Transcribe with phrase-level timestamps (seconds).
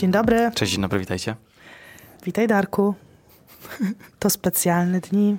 [0.00, 0.50] Dzień dobry.
[0.54, 1.36] Cześć, dzień dobry, witajcie.
[2.24, 2.94] Witaj Darku.
[4.18, 5.36] To specjalne dni,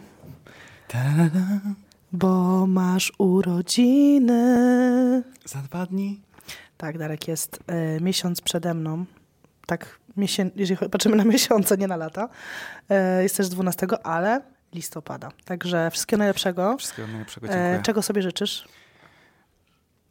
[2.11, 4.43] bo masz urodziny.
[5.45, 6.21] Za dwa dni.
[6.77, 9.05] Tak, Darek jest e, miesiąc przede mną.
[9.65, 12.29] Tak, miesię- jeżeli patrzymy na miesiące, nie na lata.
[12.89, 14.41] E, jest też 12, ale
[14.73, 15.29] listopada.
[15.45, 16.77] Także wszystkiego najlepszego.
[16.77, 17.79] Wszystkiego najlepszego, dziękuję.
[17.79, 18.67] E, czego sobie życzysz?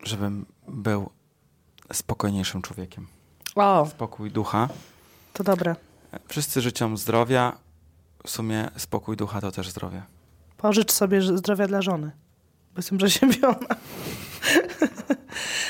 [0.05, 1.11] Żebym był
[1.93, 3.07] spokojniejszym człowiekiem.
[3.91, 4.69] Spokój ducha.
[5.33, 5.77] to dobre.
[6.29, 7.53] Wszyscy życzą zdrowia.
[8.27, 10.03] W sumie spokój ducha to też zdrowie.
[10.57, 12.11] Pożycz sobie zdrowia dla żony.
[12.75, 13.59] Bo jestem przeziębiona.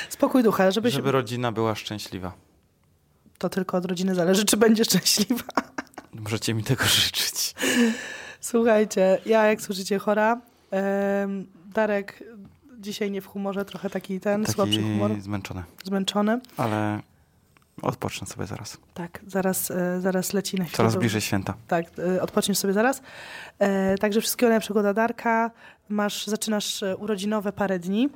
[0.09, 0.93] Spokój ducha, żebyś...
[0.93, 2.33] Żeby rodzina była szczęśliwa.
[3.37, 5.43] To tylko od rodziny zależy, czy będzie szczęśliwa.
[6.23, 7.55] Możecie mi tego życzyć.
[8.41, 10.41] Słuchajcie, ja jak słyszycie chora,
[11.73, 12.23] Darek
[12.79, 15.63] dzisiaj nie w humorze, trochę taki ten, słabszy humor, Taki zmęczony.
[15.83, 16.39] zmęczony.
[16.57, 16.99] Ale
[17.81, 18.77] odpocznę sobie zaraz.
[18.93, 20.77] Tak, zaraz, e, zaraz leci na chwilę.
[20.77, 21.53] Coraz bliżej święta.
[21.67, 23.01] Tak, e, odpoczniesz sobie zaraz.
[23.59, 25.51] E, także wszystkiego najlepszego dla Darka.
[25.89, 28.09] Masz, zaczynasz urodzinowe parę dni,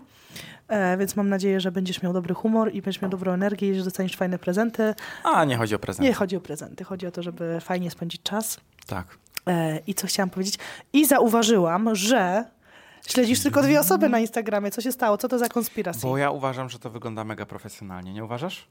[0.98, 3.84] więc mam nadzieję, że będziesz miał dobry humor i będziesz miał dobrą energię i że
[3.84, 4.96] dostaniesz fajne prezenty.
[5.24, 6.08] A, nie chodzi o prezent.
[6.08, 8.60] Nie chodzi o prezenty, chodzi o to, żeby fajnie spędzić czas.
[8.88, 9.18] Tak.
[9.88, 10.60] I co chciałam powiedzieć?
[10.94, 12.46] I zauważyłam, że
[13.08, 14.72] śledzisz tylko dwie osoby na Instagramie.
[14.72, 15.18] Co się stało?
[15.18, 16.10] Co to za konspiracja?
[16.10, 18.14] Bo ja uważam, że to wygląda mega profesjonalnie.
[18.14, 18.68] Nie uważasz?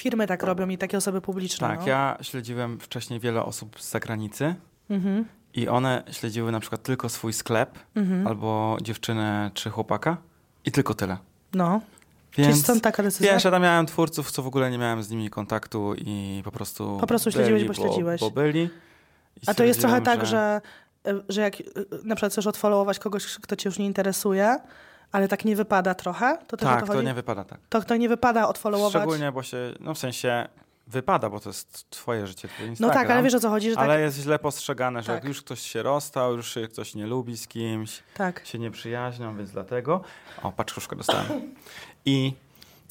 [0.00, 1.68] Firmy tak robią i takie osoby publiczne.
[1.68, 1.86] Tak, no.
[1.88, 4.54] ja śledziłem wcześniej wiele osób z zagranicy
[4.90, 8.26] Mhm, i one śledziły na przykład tylko swój sklep mhm.
[8.26, 10.16] albo dziewczynę czy chłopaka
[10.64, 11.16] i tylko tyle.
[11.54, 11.80] No.
[12.38, 13.32] Więc stąd taka decyzja?
[13.32, 16.52] wiesz, ja tam miałem twórców, co w ogóle nie miałem z nimi kontaktu i po
[16.52, 18.20] prostu Po prostu śledziłeś, byli, bo śledziłeś.
[18.20, 18.62] Bo, byli.
[19.36, 20.60] I A to jest trochę tak, że,
[21.06, 21.64] e, że jak e,
[22.04, 24.56] na przykład chcesz odfollowować kogoś, kto cię już nie interesuje,
[25.12, 27.60] ale tak nie wypada trochę, to Tak, to to nie wypada tak.
[27.68, 28.92] To, to nie wypada odfollowować.
[28.92, 30.48] Szczególnie, bo się, no w sensie
[30.86, 32.94] wypada, bo to jest twoje życie, twój No Instagram.
[33.02, 35.14] tak, ale wiesz o co chodzi, że Ale tak, jest źle postrzegane, że Tak.
[35.14, 38.46] jak już ktoś się rozstał, już się ktoś nie lubi z kimś, tak.
[38.46, 40.00] się nie przyjaźnią, więc dlatego.
[40.42, 41.26] O, paczuszkę dostałem.
[42.04, 42.32] I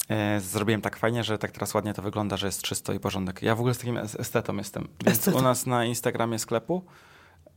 [0.08, 3.42] e, zrobiłem tak fajnie, że tak teraz ładnie to wygląda, że jest czysto i porządek.
[3.42, 4.88] Ja w ogóle z takim es- estetą jestem.
[5.04, 5.38] Więc Estetą.
[5.38, 6.82] u nas na Instagramie sklepu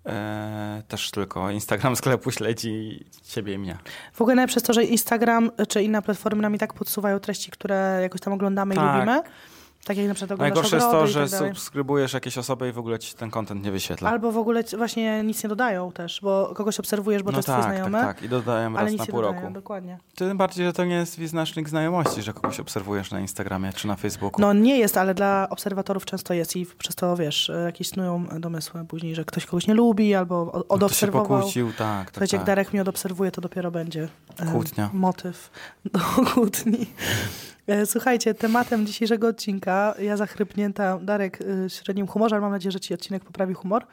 [0.05, 3.77] e, też tylko Instagram sklepu śledzi ciebie i mnie.
[4.13, 7.99] W ogóle jest to, że Instagram czy inne platformy nam i tak podsuwają treści, które
[8.01, 8.93] jakoś tam oglądamy i Tak.
[8.95, 9.21] lubimy.
[9.85, 12.99] Tak jak na przykład Najgorsze jest to, że tak subskrybujesz jakieś osoby i w ogóle
[12.99, 14.09] ci ten content nie wyświetla.
[14.09, 17.47] Albo w ogóle właśnie nic nie dodają też, bo kogoś obserwujesz, bo to no jest
[17.47, 18.23] tak, twój znajomy, tak, tak.
[18.25, 19.53] I dodaję ale raz na pół dodają, roku.
[19.53, 19.97] dokładnie.
[20.16, 23.95] Tym bardziej, że to nie jest wyznacznik znajomości, że kogoś obserwujesz na Instagramie czy na
[23.95, 24.41] Facebooku.
[24.41, 28.85] No nie jest, ale dla obserwatorów często jest i przez to, wiesz, jakieś snują domysły
[28.85, 31.27] później, że ktoś kogoś nie lubi albo No to się odobserwował.
[31.38, 32.47] pokłócił, tak, tak, Słuchajcie, jak tak.
[32.47, 34.07] Darek mnie odobserwuje, to dopiero będzie
[34.51, 34.89] Kłótnia.
[34.94, 35.51] motyw
[35.94, 36.00] do
[36.33, 36.85] kłótni.
[37.68, 42.79] E, Słuchajcie, tematem dzisiejszego odcinka, ja zachrypnięta, Darek w średnim humorze, ale mam nadzieję, że
[42.79, 43.85] ci odcinek poprawi humor,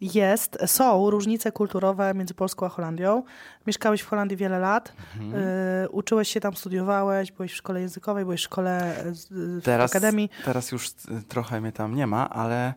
[0.00, 3.22] jest, są różnice kulturowe między Polską a Holandią.
[3.66, 5.42] Mieszkałeś w Holandii wiele lat, Mhm.
[5.84, 9.28] e, uczyłeś się tam, studiowałeś, byłeś w szkole językowej, byłeś w szkole, z-
[9.60, 10.30] w Teraz, akademii.
[10.44, 10.92] teraz już y,
[11.28, 12.74] trochę mnie tam nie ma, ale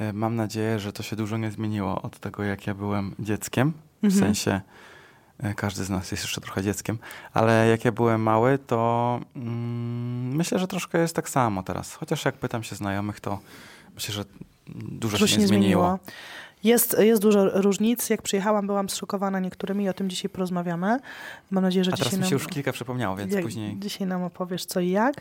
[0.00, 3.72] y, mam nadzieję, że to się dużo nie zmieniło od tego, jak ja byłem dzieckiem.
[4.02, 4.22] W Mhm.
[4.22, 4.60] sensie y,
[5.56, 6.98] każdy z nas jest jeszcze trochę dzieckiem,
[7.34, 11.94] ale jak ja byłem mały, to mm, myślę, że troszkę jest tak samo teraz.
[11.94, 13.38] Chociaż jak pytam się znajomych, to
[13.94, 14.24] myślę, że
[14.68, 15.98] dużo, Dużo się nie zmieniło.
[16.64, 18.10] Jest, jest dużo różnic.
[18.10, 20.98] Jak przyjechałam, byłam zszokowana niektórymi i o tym dzisiaj porozmawiamy.
[21.50, 22.38] Mam nadzieję, że A teraz dzisiaj mi się nam...
[22.40, 23.78] już kilka przypomniało, więc jak- później...
[23.78, 25.14] Dzisiaj nam opowiesz co i jak.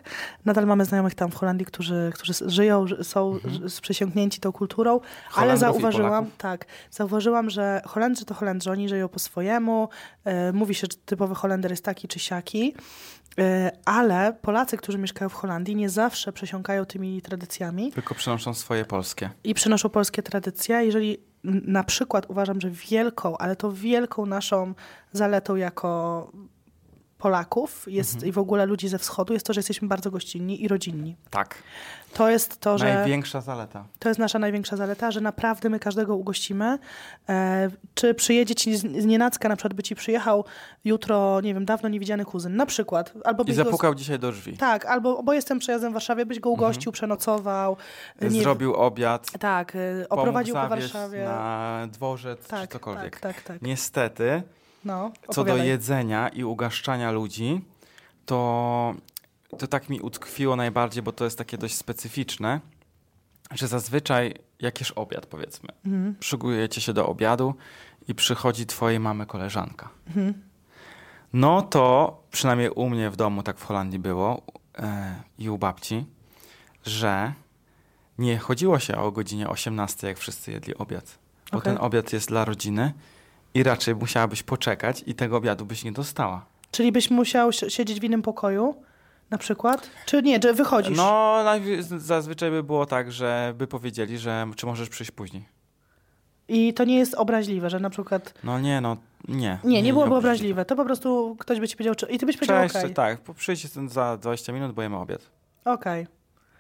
[0.46, 3.70] Nadal mamy znajomych tam w Holandii, którzy, którzy żyją, ży- są Mhm.
[3.81, 5.00] przesiąknięci tą kulturą,
[5.36, 9.90] ale zauważyłam, tak, zauważyłam, że Holendrzy to Holendrzy, oni żyją po swojemu.
[10.26, 12.74] E, mówi się, że typowy Holender jest taki czy siaki.
[13.40, 18.86] E, ale Polacy, którzy mieszkają w Holandii, nie zawsze przesiąkają tymi tradycjami Tylko przynoszą swoje
[18.86, 19.30] polskie.
[19.44, 20.86] i przynoszą polskie tradycje.
[20.86, 24.74] Jeżeli na przykład uważam, że wielką, ale to wielką naszą
[25.12, 26.31] zaletą jako
[27.17, 28.29] Polaków jest Mhm.
[28.29, 31.16] i w ogóle ludzi ze wschodu jest to, że jesteśmy bardzo gościnni i rodzinni.
[31.29, 31.64] Tak.
[32.14, 33.85] To jest to, że Największa zaleta.
[33.99, 36.79] to jest nasza największa zaleta, że naprawdę my każdego ugościmy.
[37.29, 40.46] E, czy przyjedzie ci z, nienacka, na przykład by ci przyjechał
[40.85, 43.14] jutro, nie wiem, dawno niewidziany kuzyn, na przykład.
[43.25, 44.58] Albo I byś go- zapukał dzisiaj do drzwi.
[44.58, 47.78] Tak, albo bo jestem przejazdem w Warszawie, byś go ugościł, przenocował.
[48.22, 48.43] nie- Mhm.
[48.43, 49.79] Zrobił obiad, Tak, e,
[50.09, 51.23] oprowadził po Warszawie.
[51.23, 53.20] na dworzec tak, czy cokolwiek.
[53.20, 53.61] Tak, tak, tak.
[53.61, 54.43] Niestety,
[54.87, 57.61] No, co do jedzenia i ugaszczania ludzi,
[58.25, 58.93] to,
[59.57, 62.59] to tak mi utkwiło najbardziej, bo to jest takie dość specyficzne,
[63.51, 66.16] że zazwyczaj jak jesz obiad, powiedzmy, Mhm.
[66.19, 67.55] przygotujecie się do obiadu
[68.07, 69.89] i przychodzi twojej mamy koleżanka.
[70.07, 70.34] Mhm.
[71.34, 74.41] No to przynajmniej u mnie w domu tak w Holandii było
[74.78, 76.05] e, i u babci,
[76.85, 77.34] że
[78.17, 81.17] nie chodziło się o godzinie 18, jak wszyscy jedli obiad.
[81.51, 81.73] Bo Okej.
[81.73, 82.93] ten obiad jest dla rodziny
[83.58, 86.46] i raczej musiałabyś poczekać i tego obiadu byś nie dostała.
[86.72, 88.76] Czyli byś musiał si- siedzieć w innym pokoju
[89.30, 89.90] na przykład?
[90.06, 90.98] Czy nie, że wychodzisz?
[90.98, 91.44] No,
[91.98, 95.46] zazwyczaj by było tak, że by powiedzieli, że czy możesz przyjść później.
[96.48, 98.34] I to nie jest obraźliwe, że na przykład...
[98.44, 99.59] No nie, no nie.
[99.64, 100.18] Nie, nie, byłoby obraźliwe.
[100.18, 100.66] obraźliwe.
[100.66, 101.96] To po prostu ktoś by ci powiedział...
[101.96, 102.06] Czy...
[102.06, 102.94] I ty byś powiedział Cześć, okej.
[102.94, 105.22] tak, przyjdź za 20 minut, bo jemy obiad.
[105.66, 106.08] Okej.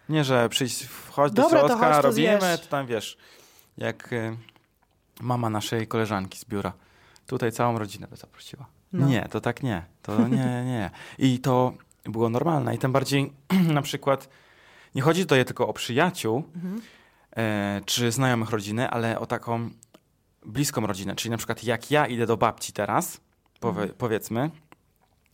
[0.09, 2.59] Nie, że przyjść, wchodź do Dobra, to środka, chodź, to robimy, zjesz.
[2.61, 3.17] to tam wiesz,
[3.77, 4.37] jak y,
[5.21, 6.73] mama naszej koleżanki z biura.
[7.27, 8.65] Tutaj całą rodzinę by zaprosiła.
[8.93, 9.07] No.
[9.07, 9.83] Nie, to tak nie.
[10.01, 10.89] To nie, nie.
[11.17, 12.75] I to było normalne.
[12.75, 13.33] I tym bardziej
[13.77, 14.29] na przykład
[14.95, 16.81] nie chodzi tutaj tylko o przyjaciół Mhm.
[17.37, 19.69] e, czy znajomych rodziny, ale o taką
[20.45, 21.15] bliską rodzinę.
[21.15, 23.21] Czyli na przykład jak ja idę do babci teraz,
[23.59, 23.97] powie, Mhm.
[23.97, 24.49] powiedzmy,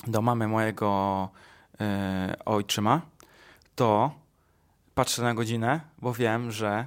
[0.08, 1.30] do mamy mojego
[1.82, 3.02] e, ojczyma,
[3.76, 4.12] to
[4.96, 6.86] patrzę na godzinę, bo wiem, że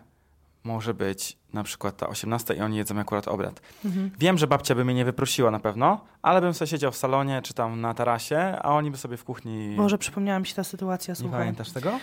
[0.64, 3.60] może być na przykład ta 18 i oni jedzą akurat obiad.
[3.84, 4.10] Mhm.
[4.18, 7.42] Wiem, że babcia by mnie nie wyprosiła na pewno, ale bym sobie siedział w salonie
[7.42, 9.74] czy tam na tarasie, a oni by sobie w kuchni...
[9.76, 11.40] Może przypomniała mi się ta sytuacja, nie słuchaj.
[11.40, 11.98] pamiętasz tego?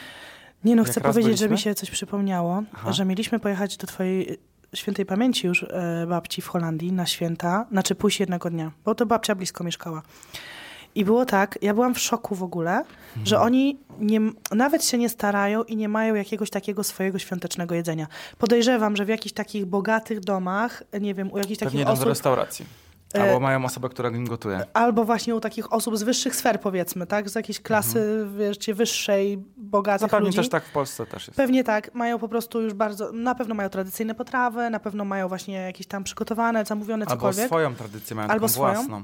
[0.63, 1.71] Nie no, chcę powiedzieć, że mi byliśmy?
[1.71, 2.91] się coś przypomniało, Aha.
[2.91, 4.37] że mieliśmy pojechać do twojej y,
[4.73, 9.05] świętej pamięci już e, babci w Holandii na święta, znaczy pójść jednego dnia, bo to
[9.05, 10.01] babcia blisko mieszkała.
[10.95, 12.83] I było tak, ja byłam w szoku w ogóle,
[13.23, 13.45] że Mhm.
[13.47, 14.19] oni nie,
[14.51, 18.07] nawet się nie starają i nie mają jakiegoś takiego swojego świątecznego jedzenia.
[18.37, 22.65] Podejrzewam, że w jakichś takich bogatych domach, nie wiem, u jakichś Pewnie takich osób, restauracji.
[23.15, 24.65] E, Albo mają osobę, która im gotuje.
[24.73, 27.29] albo właśnie u takich osób z wyższych sfer powiedzmy, tak?
[27.29, 30.37] Z jakiejś klasy, wiecie, wyższej, bogatych Zapewne ludzi.
[30.37, 31.37] też tak w Polsce też jest.
[31.37, 35.27] Pewnie tak, mają po prostu już bardzo, na pewno mają tradycyjne potrawy, na pewno mają
[35.27, 38.73] właśnie jakieś tam przygotowane, zamówione Albo cokolwiek, swoją tradycję mają Albo taką swoją.
[38.73, 39.03] własną.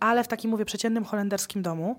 [0.00, 1.98] Ale w takim, mówię, przeciętnym holenderskim domu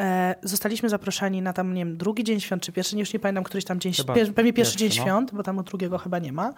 [0.00, 3.44] e, zostaliśmy zaproszeni na tam, nie wiem, drugi dzień świąt, czy pierwszy, już nie pamiętam,
[3.44, 5.04] któryś tam dzień, Chyba pier, pewnie pierwszy, pierwszy, dzień no.
[5.04, 6.54] świąt, bo tam u drugiego chyba nie ma.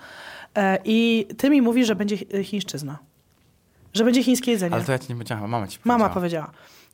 [0.57, 2.99] E, I ty mi mówisz, że będzie chi- chińszczyzna.
[3.95, 4.75] Że będzie chińskie jedzenie.
[4.75, 6.51] Ale to ja ci nie powiedziałem, mama ci Mama powiedziała.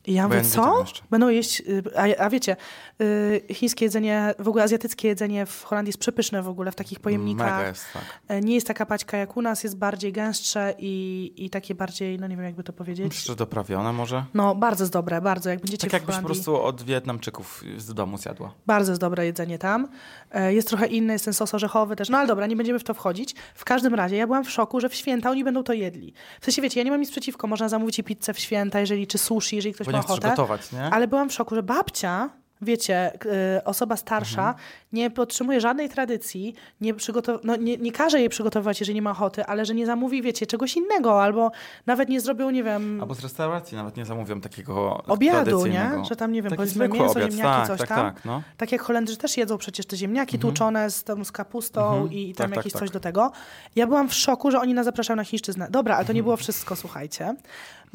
[0.06, 0.84] I ja mówię, co?
[1.10, 2.56] Będą jeść, y, a, a wiecie,
[3.00, 7.00] y, chińskie jedzenie, w ogóle azjatyckie jedzenie w Holandii jest przepyszne w ogóle, w takich
[7.00, 7.56] pojemnikach.
[7.56, 8.02] Mega jest, tak.
[8.28, 12.18] E, Nie jest taka paćka jak u nas, jest bardziej gęstsze i, i takie bardziej,
[12.18, 13.06] no nie wiem jakby to powiedzieć.
[13.08, 14.24] Myślę, doprawione może.
[14.34, 15.50] No bardzo jest dobre, bardzo.
[15.50, 18.54] Jak będziecie Tak jakbyś po Holandii, prostu od Wietnamczyków z domu zjadła.
[18.66, 19.88] bardzo jest dobre jedzenie tam.
[20.30, 22.08] E, Jest trochę inny, jest ten sos orzechowy też.
[22.08, 23.34] No ale dobra, nie będziemy w to wchodzić.
[23.54, 26.12] W każdym razie ja byłam w szoku, że w święta oni będą to jedli.
[26.40, 29.06] W sensie wiecie, ja nie mam nic przeciwko, można zamówić i pizzę w święta, jeżeli,
[29.06, 30.28] czy sushi, jeżeli ktoś Chcesz ochotę.
[30.30, 30.82] gotować, nie?
[30.84, 32.30] Ale byłam w szoku, że babcia,
[32.62, 33.12] wiecie,
[33.58, 34.56] y, osoba starsza Mhm.
[34.92, 39.10] nie podtrzymuje żadnej tradycji, nie, przygotow- no, nie, nie każe jej przygotowywać, jeżeli nie ma
[39.10, 41.50] ochoty, ale że nie zamówi, wiecie, czegoś innego, albo
[41.86, 45.90] nawet nie zrobią, nie wiem, Albo z restauracji nawet nie zamówią takiego obiadu, nie?
[46.08, 48.14] Że tam, nie wiem, Taki powiedzmy mięso, obiad, ziemniaki, tak, coś tak, tam.
[48.14, 48.42] tak, no.
[48.56, 52.12] Tak jak Holendrzy też jedzą przecież te ziemniaki tłuczone z, tam, z kapustą Mhm.
[52.12, 52.80] i, i tam Tak, tak, jakieś tak.
[52.80, 53.32] coś do tego.
[53.76, 55.66] Ja byłam w szoku, że oni nas zapraszają na chińszczyznę.
[55.70, 56.16] Dobra, ale to Mhm.
[56.16, 57.34] nie było wszystko, słuchajcie.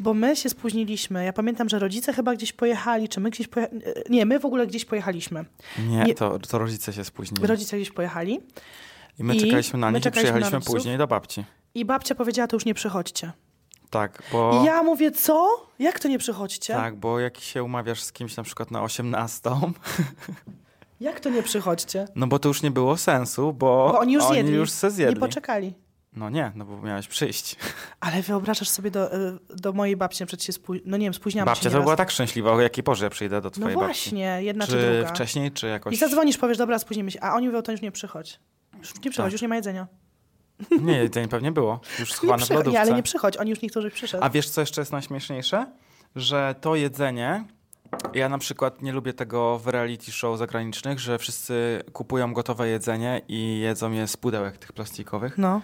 [0.02, 1.24] Bo my się spóźniliśmy.
[1.24, 3.80] Ja pamiętam, że rodzice chyba gdzieś pojechali, czy my gdzieś pojechali.
[4.10, 5.44] Nie, my w ogóle gdzieś pojechaliśmy.
[5.88, 7.46] Nie, Nie- To, to rodzice się spóźnili.
[7.46, 8.40] Rodzice gdzieś pojechali.
[9.18, 11.44] I my i czekaliśmy na nich i czekaliśmy na przyjechaliśmy później do babci.
[11.74, 13.32] I babcia powiedziała, to już nie przychodźcie.
[13.90, 14.60] Tak, bo...
[14.62, 15.66] I ja mówię, co?
[15.78, 16.74] Jak to nie przychodźcie?
[16.74, 19.50] Tak, bo jak się umawiasz z kimś na przykład na 18,
[21.00, 22.06] Jak to nie przychodźcie?
[22.14, 24.54] no bo to już nie było sensu, bo, Bo oni już zjedli.
[24.54, 25.14] już se zjedli.
[25.14, 25.74] Nie poczekali.
[26.16, 27.56] No nie, no bo miałeś przyjść.
[28.00, 30.78] Ale wyobrażasz sobie do, y, do mojej babci, przecież się spóź...
[30.84, 31.84] no nie wiem, spóźniamy Babcia się to nieraz.
[31.84, 33.86] była tak szczęśliwa, o jakiej porze ja przyjdę do No twojej babci.
[33.86, 35.08] właśnie, jedna czy, Czy druga.
[35.08, 35.94] wcześniej, czy jakoś...
[35.94, 37.20] I zadzwonisz, powiesz, dobra, spóźnimy się.
[37.22, 38.40] A oni mówią, to już nie przychodź.
[38.78, 39.32] Już nie przychodź, Tak.
[39.32, 39.86] już nie ma jedzenia.
[40.80, 41.80] Nie, jedzenie pewnie było.
[41.98, 42.70] Już schowane w lodówce.
[42.70, 44.24] nie, ale nie przychodź, oni już niektórzy przyszedł.
[44.24, 45.66] A wiesz, co jeszcze jest najśmieszniejsze?
[46.16, 47.44] Że to jedzenie...
[48.14, 53.20] Ja na przykład nie lubię tego w reality show zagranicznych, że wszyscy kupują gotowe jedzenie
[53.28, 55.38] i jedzą je z pudełek tych plastikowych.
[55.38, 55.60] No, E,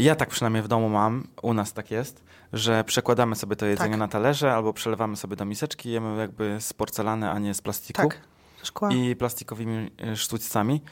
[0.00, 3.90] Ja tak przynajmniej w domu mam, u nas tak jest, że przekładamy sobie to jedzenie
[3.90, 3.98] Tak.
[3.98, 8.02] na talerze albo przelewamy sobie do miseczki, jemy jakby z porcelany, a nie z plastiku
[8.02, 8.20] tak.
[8.62, 8.92] Szkła.
[8.92, 10.82] i plastikowymi e, sztućcami.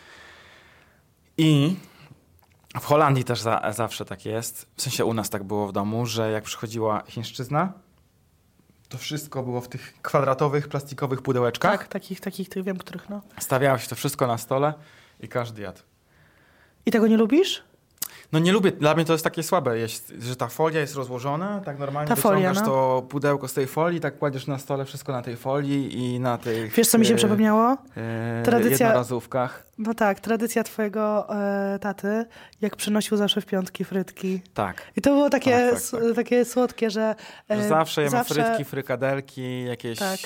[1.36, 1.76] I
[2.80, 6.06] w Holandii też za, zawsze tak jest, w sensie u nas tak było w domu,
[6.06, 7.72] że jak przychodziła chińszczyzna,
[8.88, 11.78] to wszystko było w tych kwadratowych, plastikowych pudełeczkach.
[11.78, 13.22] Tak, takich, takich, tych wiem, których, no.
[13.38, 14.74] Stawiało się to wszystko na stole
[15.20, 15.80] i każdy jadł.
[16.86, 17.64] I tego nie lubisz?
[18.32, 21.60] No nie lubię, dla mnie to jest takie słabe, jest, że ta folia jest rozłożona,
[21.64, 22.66] tak normalnie Ta folia, wyciągasz no.
[22.72, 26.38] to pudełko z tej folii, tak kładziesz na stole wszystko na tej folii i na
[26.38, 27.76] tych Wiesz, co mi się e, przypomniało?
[27.96, 29.68] e, Tradycja- jednorazówkach.
[29.78, 31.34] No tak, tradycja twojego
[31.74, 32.24] e, taty,
[32.60, 34.42] jak przynosił zawsze w piątki frytki.
[34.54, 34.82] Tak.
[34.96, 36.14] I to było takie, Tak, tak, tak.
[36.16, 37.14] takie słodkie, że...
[37.50, 40.18] e, Że zawsze jemy frytki, frykadelki, jakieś Tak.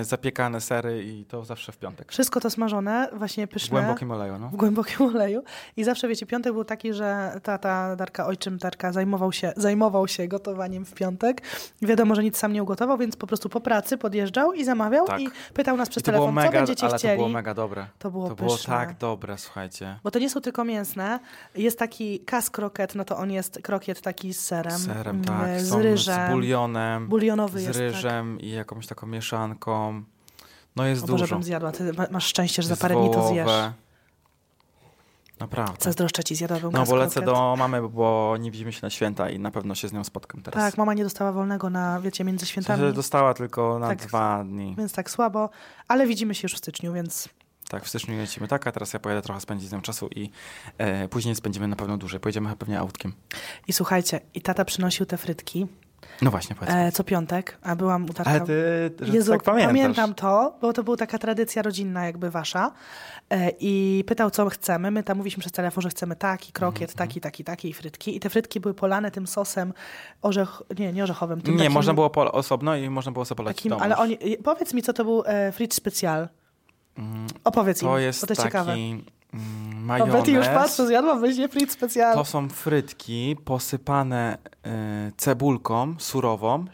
[0.00, 2.12] e, zapiekane sery i to zawsze w piątek.
[2.12, 3.70] Wszystko to smażone, właśnie W pyszne.
[3.80, 4.48] głębokim oleju, no.
[4.48, 5.42] w głębokim oleju.
[5.76, 10.28] I zawsze, wiecie, piątek był taki, że tata Darka, ojczym Darka zajmował się, zajmował się
[10.28, 11.42] gotowaniem w piątek.
[11.82, 15.20] Wiadomo, że nic sam nie ugotował, więc po prostu po pracy podjeżdżał i zamawiał Tak.
[15.20, 17.14] i pytał nas przez telefon, co mega, będziecie ale chcieli.
[17.14, 17.86] to było mega dobre.
[17.98, 19.98] To było To było tak dobre, słuchajcie.
[20.04, 21.20] Bo to nie są tylko mięsne.
[21.54, 24.78] Jest taki kas kroket, no to on jest krokiet taki z serem.
[24.78, 25.60] Z serem, mm, tak.
[25.60, 26.28] Z ryżem.
[26.28, 27.82] Z bulionem, Bulionowy z jest, tak.
[27.92, 30.02] ryżem i jakąś taką mieszanką.
[30.76, 31.34] No jest O Boże, dużo.
[31.36, 31.72] bym zjadła.
[31.72, 33.48] Ty ma- masz szczęście, że za parę dni to zjesz.
[35.44, 35.84] Naprawdę.
[35.84, 37.34] Zazdroszczę ci, zjadłabym No bo lecę kroket.
[37.34, 40.42] do mamy, bo nie widzimy się na święta i na pewno się z nią spotkam
[40.42, 40.64] teraz.
[40.64, 42.80] Tak, mama nie dostała wolnego na, wiecie, między W świętami.
[42.80, 43.98] sensie dostała tylko na Tak.
[44.06, 44.74] dwa dni.
[44.78, 45.50] Więc tak słabo,
[45.88, 47.28] ale widzimy się już w styczniu, więc
[47.68, 50.30] Tak, w styczniu lecimy tak, a teraz ja pojadę trochę spędzić z nią czasu i
[50.78, 52.20] e, później spędzimy na pewno dłużej.
[52.20, 53.12] Pojedziemy pewnie autkiem.
[53.68, 55.66] i słuchajcie, i tata przynosił te frytki
[56.22, 56.74] No właśnie, powiedz.
[56.74, 58.30] e, co piątek, a byłam u Darka.
[58.30, 59.68] Ale ty, że Jezu, tak pamiętasz.
[59.68, 62.72] pamiętam to, bo to była taka tradycja rodzinna jakby wasza
[63.30, 64.90] e, i pytał, co chcemy.
[64.90, 67.08] My tam mówiliśmy przez telefon, że chcemy taki krokiet, Mhm.
[67.08, 68.16] taki, taki, taki i frytki.
[68.16, 69.72] I te frytki były polane tym sosem
[70.22, 70.62] orzech...
[70.78, 71.38] Nie, nie orzechowym.
[71.46, 73.82] Nie, takim, można było po, osobno i można było sobie polecić takim.
[73.82, 74.18] Ale oni...
[74.44, 76.28] Powiedz mi, co to był e, fritz specjal.
[76.98, 78.74] Mm, Opowiedz To im, jest bo to jest taki ciekawe.
[79.34, 80.62] Mm, O, Betty już majonez.
[80.68, 82.14] patrzę, zjadła weźmie fritz specjal.
[82.14, 86.64] To są frytki posypane e, cebulką surową.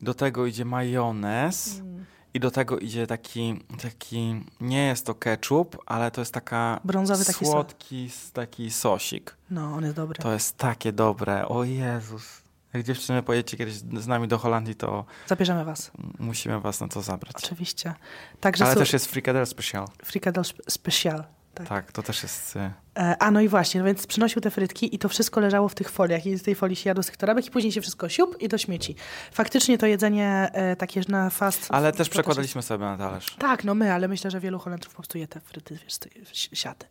[0.00, 1.78] Do tego idzie majonez.
[1.80, 2.04] Mm.
[2.34, 7.24] I do tego idzie taki, taki, nie jest to ketchup, ale to jest taka Brązowy
[7.24, 9.36] taki słodki s- taki sosik.
[9.50, 10.22] No, on jest dobry.
[10.22, 11.48] To jest takie dobre.
[11.48, 12.42] O Jezus.
[12.72, 15.90] Jak dziewczyny pojedziecie kiedyś z nami do Holandii, to Zabierzemy was.
[16.18, 17.34] musimy was na to zabrać.
[17.36, 17.94] Oczywiście.
[18.40, 19.86] Także Ale też jest frikadel special.
[20.04, 21.24] frikadel spe- special.
[21.68, 21.68] Tak.
[21.84, 22.56] Tak, to też jest...
[22.56, 25.68] e, E, A no i właśnie, no więc przynosił te frytki i to wszystko leżało
[25.68, 27.80] w tych foliach i z tej folii się jadło z tych torebek i później się
[27.80, 28.94] wszystko siup i do śmieci.
[29.32, 31.66] Faktycznie to jedzenie e, takie na fast...
[31.70, 33.36] Ale też jest- przekładaliśmy sobie na talerz.
[33.38, 36.86] Tak, no my, ale myślę, że wielu Holendrów po prostu je te fryty, wiesz, siaty.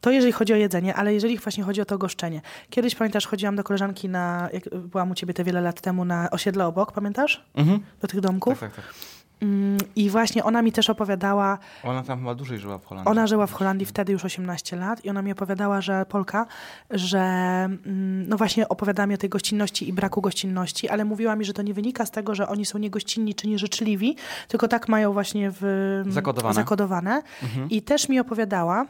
[0.00, 2.40] To jeżeli chodzi o jedzenie, ale jeżeli właśnie chodzi o to goszczenie.
[2.70, 6.30] Kiedyś, pamiętasz, chodziłam do koleżanki na, jak byłam u ciebie te wiele lat temu, na
[6.30, 7.44] osiedle obok, pamiętasz?
[7.54, 7.80] Mhm.
[8.00, 8.60] Do tych domków.
[8.60, 8.94] Tak, tak, tak.
[9.42, 13.10] Mm, I właśnie ona mi też opowiadała, Ona tam chyba dłużej żyła w Holandii.
[13.10, 16.46] ona żyła w Holandii wtedy już 18 lat i ona mi opowiadała, że Polka,
[16.90, 21.44] że mm, no właśnie opowiadała mi o tej gościnności i braku gościnności, ale mówiła mi,
[21.44, 24.16] że to nie wynika z tego, że oni są niegościnni czy nieżyczliwi,
[24.48, 26.54] tylko tak mają właśnie w, Zakodowane.
[26.54, 27.22] zakodowane.
[27.42, 27.70] Mhm.
[27.70, 28.86] I też mi opowiadała,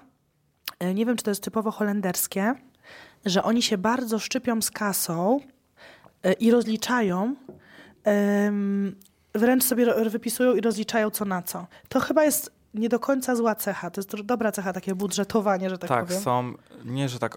[0.79, 2.55] e, nie wiem czy to jest typowo holenderskie,
[3.27, 5.41] że oni się bardzo szczypią z kasą
[6.23, 7.35] e, i rozliczają.
[9.35, 11.67] Wręcz sobie wypisują i rozliczają co na co.
[11.89, 13.91] To chyba jest nie do końca zła cecha.
[13.91, 16.21] To jest do- dobra cecha, takie budżetowanie, że tak, Tak, powiem.
[16.23, 17.37] są, nie, że tak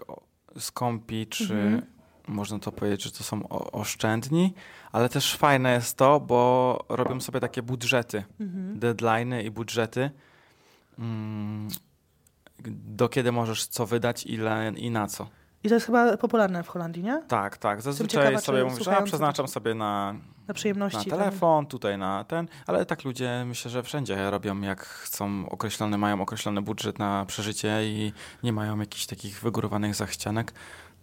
[0.58, 1.82] skąpi, czy Mhm.
[2.28, 4.54] można to powiedzieć, że to są oszczędni,
[4.92, 8.80] ale też fajne jest to, bo robią sobie takie budżety, Mhm.
[8.80, 10.10] deadline'y i budżety,
[10.98, 11.68] mm,
[12.68, 15.26] do kiedy możesz co wydać, ile i na co.
[15.64, 17.22] I to jest chyba popularne w Holandii, nie?
[17.28, 17.82] Tak, tak.
[17.82, 20.14] Zazwyczaj ciekawa, sobie mówisz, a przeznaczam sobie na,
[20.48, 20.98] Na przyjemności.
[20.98, 21.18] na tam.
[21.18, 26.20] telefon, tutaj na ten, ale tak ludzie myślę, że wszędzie robią jak chcą określony, mają
[26.20, 28.12] określony budżet na przeżycie i
[28.42, 30.52] nie mają jakichś takich wygórowanych zachcianek,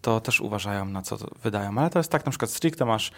[0.01, 1.77] to też uważają na co wydają.
[1.77, 3.11] Ale to jest tak na przykład stricte masz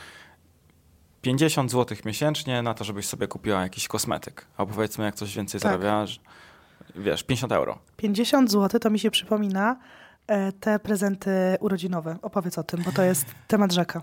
[1.22, 5.62] 50 zł miesięcznie na to, żebyś sobie kupiła jakiś kosmetyk, a powiedzmy jak coś więcej
[5.62, 5.72] Tak.
[5.72, 6.19] zarabiasz,
[6.96, 7.77] wiesz, 50 euro.
[7.98, 9.77] 50 zł to mi się przypomina
[10.27, 12.17] e, te prezenty urodzinowe.
[12.22, 14.01] Opowiedz o tym, bo to jest temat rzeka.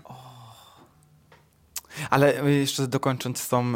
[2.09, 3.73] Ale y, jeszcze dokończąc tą,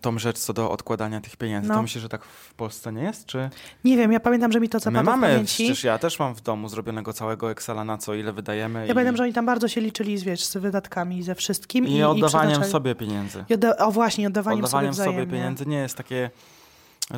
[0.00, 1.74] tą rzecz co do odkładania tych pieniędzy, No.
[1.74, 3.26] to myślisz, że tak w Polsce nie jest?
[3.26, 3.50] Czy
[3.84, 5.54] Nie wiem, ja pamiętam, że mi to my zapadło w mamy, pamięci.
[5.64, 8.94] przecież ja też mam w domu zrobionego całego Excela na co, ile wydajemy Ja i,
[8.94, 11.86] pamiętam, że oni tam bardzo się liczyli wiesz, z wydatkami, ze wszystkim.
[11.86, 13.44] i, I, oddawaniem przeznaczali- sobie pieniędzy.
[13.48, 16.30] I o właśnie, i oddawaniem, Oddawaniem sobie sobie, pieniędzy nie jest takie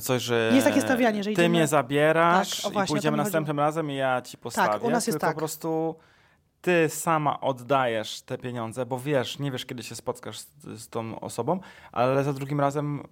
[0.00, 2.92] coś, że jest takie stawianie, że ty idziemy- mnie zabierasz Tak, o i właśnie, to
[2.94, 4.86] pójdziemy następnym razem i ja ci postawię.
[4.86, 5.34] u nas jest tylko tak.
[5.34, 5.94] po prostu
[6.60, 11.20] ty sama oddajesz te pieniądze, bo wiesz, nie wiesz, kiedy się spotkasz z, z tą
[11.20, 11.60] osobą,
[11.92, 13.02] ale za drugim razem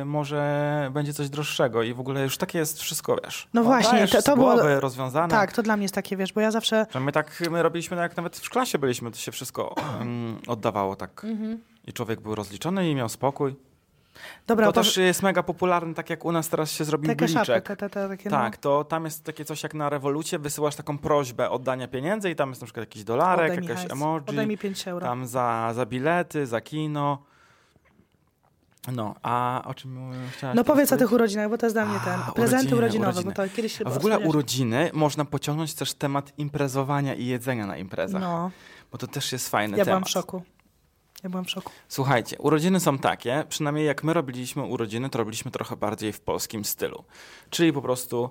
[0.00, 3.48] y, może będzie coś droższego i w ogóle już takie jest wszystko, wiesz.
[3.54, 5.28] No właśnie, to- to było- rozwiązane.
[5.30, 6.86] Tak, to dla mnie jest takie, wiesz, bo ja zawsze...
[6.90, 9.74] Że my tak, my robiliśmy, jak nawet w klasie byliśmy, to się wszystko
[10.46, 11.24] oddawało tak.
[11.24, 11.58] Mhm.
[11.86, 13.54] I człowiek był rozliczony i miał spokój.
[14.46, 17.64] Dobra, To opowie- też jest mega popularne, tak jak u nas teraz się zrobił bliczek.
[17.66, 20.98] te, te, te takie, Tak, to tam jest takie coś jak na rewolucie, wysyłasz taką
[20.98, 23.92] prośbę oddania pieniędzy i tam jest na przykład jakiś no, dolarek, oddaj mi jakaś hajs,
[23.92, 25.06] emoji, Oddaj mi 5 euro.
[25.06, 27.22] tam za, za bilety, za kino.
[28.92, 31.98] No, a o czym chciałaś No powiedz o tych urodzinach, bo to jest dla mnie
[32.04, 32.20] ten.
[32.34, 33.34] Prezenty urodziny, urodzinowe, urodziny.
[33.34, 37.66] bo to kiedyś A chyba w ogóle urodziny można pociągnąć też temat imprezowania i jedzenia
[37.66, 38.50] na imprezach, No,
[38.92, 39.98] bo to też jest fajny ja temat.
[40.00, 40.42] byłam w szoku.
[41.22, 41.72] Ja byłam w szoku.
[41.88, 46.64] Słuchajcie, urodziny są takie, przynajmniej jak my robiliśmy urodziny, to robiliśmy trochę bardziej w polskim
[46.64, 47.04] stylu.
[47.50, 48.30] Czyli po prostu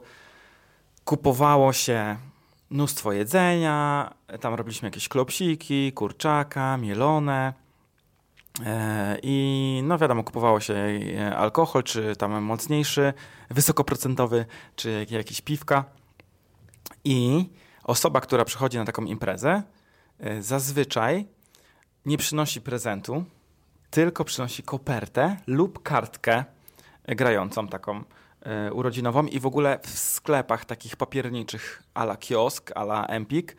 [1.05, 2.17] kupowało się
[2.69, 7.53] mnóstwo jedzenia, tam robiliśmy jakieś klopsiki, kurczaka, mielone.
[8.65, 13.13] E, I no wiadomo, kupowało się e, alkohol, czy tam mocniejszy,
[13.49, 15.85] wysokoprocentowy, czy jak- jakieś piwka.
[17.03, 17.49] I
[17.83, 19.63] osoba, która przychodzi na taką imprezę,
[20.19, 21.27] e, zazwyczaj
[22.05, 23.25] nie przynosi prezentu,
[23.89, 26.43] tylko przynosi kopertę lub kartkę
[27.07, 28.03] grającą taką
[28.41, 33.55] e, urodzinową i w ogóle w sklepach takich papierniczych ala kiosk, ala Empik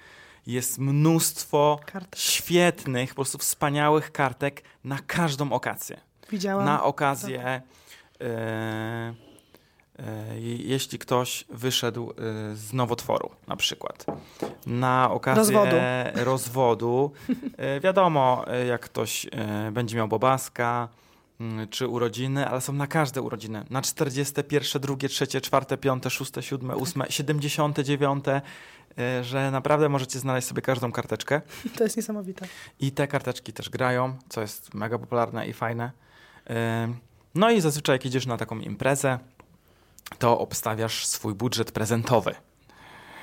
[0.47, 2.17] jest mnóstwo Kartek.
[2.17, 6.01] świetnych, po prostu wspaniałych kartek na każdą okazję.
[6.31, 6.65] Widziałam.
[6.65, 7.63] Na okazję, e,
[8.21, 9.15] e,
[10.59, 12.15] jeśli ktoś wyszedł e,
[12.57, 14.07] z nowotworu na przykład.
[14.67, 15.77] Na okazję Rozwodu.
[16.15, 17.13] rozwodu.
[17.57, 20.89] E, wiadomo, e, jak ktoś e, będzie miał bobaska,
[21.41, 23.65] mm, czy urodziny, ale są na każde urodziny.
[23.71, 28.25] Na 41, 2, 3, 4, 5, 6, 7, 8, 79,
[28.99, 31.41] e, że naprawdę możecie znaleźć sobie każdą karteczkę.
[31.77, 32.47] To jest niesamowite.
[32.81, 35.91] I te karteczki też grają, co jest mega popularne i fajne.
[37.35, 39.19] No i zazwyczaj jak idziesz na taką imprezę,
[40.19, 42.35] to obstawiasz swój budżet prezentowy.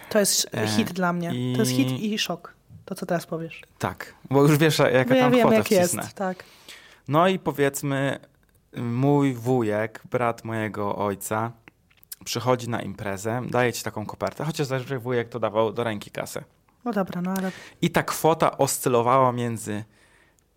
[0.10, 1.32] To jest E, hit dla mnie.
[1.52, 2.54] i- To jest hit i szok.
[2.86, 3.62] To, co teraz powiesz.
[3.80, 6.04] Tak, bo już wiesz, jaka Bo ja tam wiem, kwota jak wcisnę.
[6.04, 6.16] jest.
[6.16, 6.44] Tak.
[7.08, 8.20] No i powiedzmy,
[8.78, 11.52] mój wujek, brat mojego ojca,
[12.26, 16.44] przychodzi na imprezę, daje ci taką kopertę, chociaż zazwyczaj wujek to dawał do ręki kasę.
[16.86, 19.84] No dobra, no ale I ta kwota oscylowała między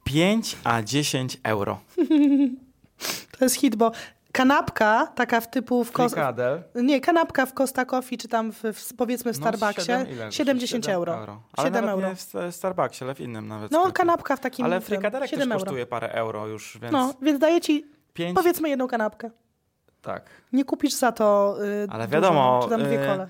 [0.04, 1.80] 5 a 10 euro.
[3.38, 3.92] to jest hit, bo
[4.36, 6.14] kanapka taka w typu w kos...
[6.74, 10.32] Nie, kanapka w Costa Coffee, czy tam w, w, powiedzmy w No, Starbucksie, siedem- ile?
[10.32, 11.14] 70 Siedem euro.
[11.56, 12.08] Ale 7 nawet euro.
[12.08, 13.96] nie w Sta- Starbucksie, ale w innym nawet No, sklepie.
[13.96, 15.64] kanapka w takim Ale frikadelek 7 też euro.
[15.64, 19.30] kosztuje parę euro już, więc No, więc daję ci pięć, powiedzmy jedną kanapkę.
[20.02, 20.30] tak.
[20.52, 23.28] Nie kupisz za to yy, Ale dużo, wiadomo, czy tam dwie yy, kole.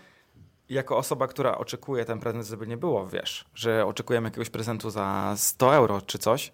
[0.69, 5.35] Jako osoba, która oczekuje ten prezent, żeby nie było, wiesz, że oczekujemy jakiegoś prezentu za
[5.37, 6.53] 100 euro czy coś,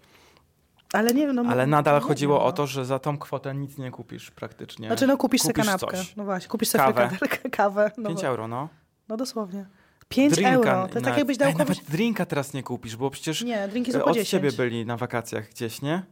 [0.93, 2.51] Ale nie wiem, no, ale nadal nie chodziło o no.
[2.51, 4.87] to, że za tą kwotę nic nie kupisz praktycznie.
[4.87, 5.97] Znaczy, no kupisz, sobie kanapkę.
[5.97, 6.15] coś.
[6.15, 7.09] No właśnie, kupisz sobie Kawę.
[7.51, 7.91] kawę.
[7.97, 8.69] No, 5 bo- euro, no.
[9.09, 9.65] no dosłownie.
[10.09, 10.71] 5 Drinka euro.
[10.71, 11.69] To jest nawet- tak jakbyś dał Ej, komuś...
[11.77, 14.29] Nawet drinka teraz nie kupisz, bo przecież Nie, drinki są e, po od 10.
[14.29, 16.03] ciebie byli na wakacjach gdzieś, nie?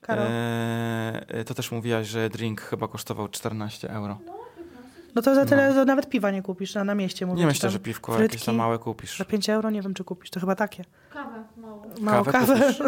[0.00, 0.26] Karol.
[0.30, 4.18] E, to też mówiłaś, że drink chyba kosztował 14 euro.
[4.26, 4.37] No
[5.22, 7.26] to za tyle to nawet piwa nie kupisz na, na mieście.
[7.26, 8.34] Mówię, nie myślę, tam że piwko frytki.
[8.34, 9.18] jakieś tam małe kupisz.
[9.18, 10.30] Za 5 euro nie wiem, czy kupisz.
[10.30, 10.84] To chyba takie.
[11.12, 11.82] Kawę mało.
[12.00, 12.78] Mało Kawę kupisz.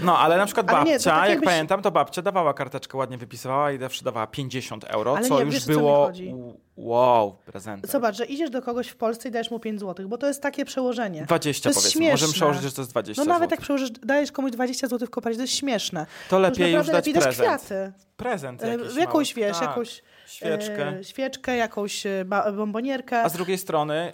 [0.00, 2.98] No, ale na przykład Ale babcia, nie, tak jak jakbyś- pamiętam, to babcia dawała karteczkę,
[2.98, 6.34] ładnie wypisywała i zawsze dawała 50 euro, Ale co nie, już wiesz, co było chodzi?
[6.34, 7.90] u- wow, prezentem.
[7.90, 10.42] Zobacz, że idziesz do kogoś w Polsce i dajesz mu 5 zł, bo to jest
[10.42, 11.22] takie przełożenie.
[11.26, 12.12] 20 To jest powiedzmy, śmieszne.
[12.12, 13.50] możemy przełożyć, że to jest 20 No nawet złotych.
[13.50, 16.06] jak przełożysz, dajesz komuś 20 zł w kopercie, to jest śmieszne.
[16.30, 17.62] To Już lepiej już naprawdę dać lepiej dać prezent.
[17.62, 17.92] kwiaty.
[18.16, 19.46] Prezent E, jakiś jakąś, mały.
[19.48, 20.88] wiesz, Tak, jakąś Świeczkę.
[20.88, 22.24] e, świeczkę, jakąś e,
[22.56, 23.22] bombonierkę.
[23.22, 24.12] A z drugiej strony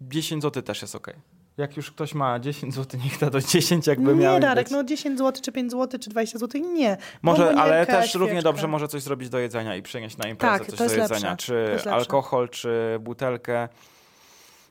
[0.00, 1.14] 10 zł też jest okej.
[1.56, 4.84] Jak już ktoś ma 10 zł, niech da do 10, jakby miał nie, Darek, no
[4.84, 6.96] 10 zł, czy 5 zł, czy 20 zł, nie.
[7.22, 10.68] Może, ale też równie dobrze może coś zrobić do jedzenia i przynieść na imprezę Tak,
[10.68, 11.30] coś do jedzenia.
[11.30, 11.36] lepsze.
[11.82, 13.68] Czy alkohol, czy butelkę.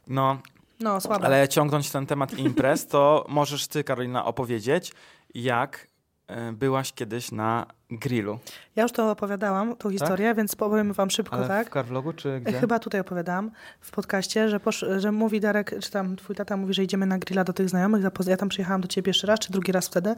[0.07, 0.37] No,
[0.79, 1.25] No, słabe.
[1.25, 4.91] ale ciągnąć ten temat imprez, to możesz ty, Karolina, opowiedzieć,
[5.35, 5.87] jak
[6.53, 8.39] byłaś kiedyś na grillu.
[8.75, 11.67] Ja już to opowiadałam, tą historię, więc powiem wam szybko, Ale tak?
[11.67, 12.59] w Carvlogu, czy gdzie?
[12.59, 16.73] Chyba tutaj opowiadałam w podcaście, że, posz, że mówi Darek, czy tam twój tata mówi,
[16.73, 18.03] że idziemy na grilla do tych znajomych.
[18.27, 20.15] Ja tam przyjechałam do ciebie pierwszy raz, czy drugi raz wtedy.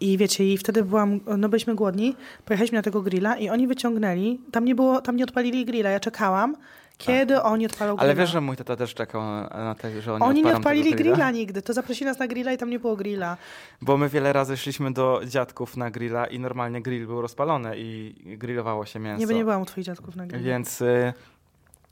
[0.00, 4.40] I wiecie, i wtedy byłam, no byliśmy głodni, pojechaliśmy na tego grilla i oni wyciągnęli,
[4.52, 5.90] tam nie było, tam nie odpalili grilla.
[5.90, 6.56] Ja czekałam,
[7.06, 8.04] kiedy oni odpalą grilla.
[8.04, 11.30] Ale wiesz, że mój tata też czekał na, te, że oni, Oni nie odpalili grilla
[11.30, 11.62] nigdy.
[11.62, 13.36] To zaprosili nas na grilla i tam nie było grilla.
[13.82, 18.14] Bo my wiele razy szliśmy do dziadków na grilla i normalnie grill był rozpalony i
[18.38, 19.20] grillowało się mięso.
[19.20, 20.44] Nie, by nie byłam u twoich dziadków na grillu.
[20.44, 21.12] Więc y,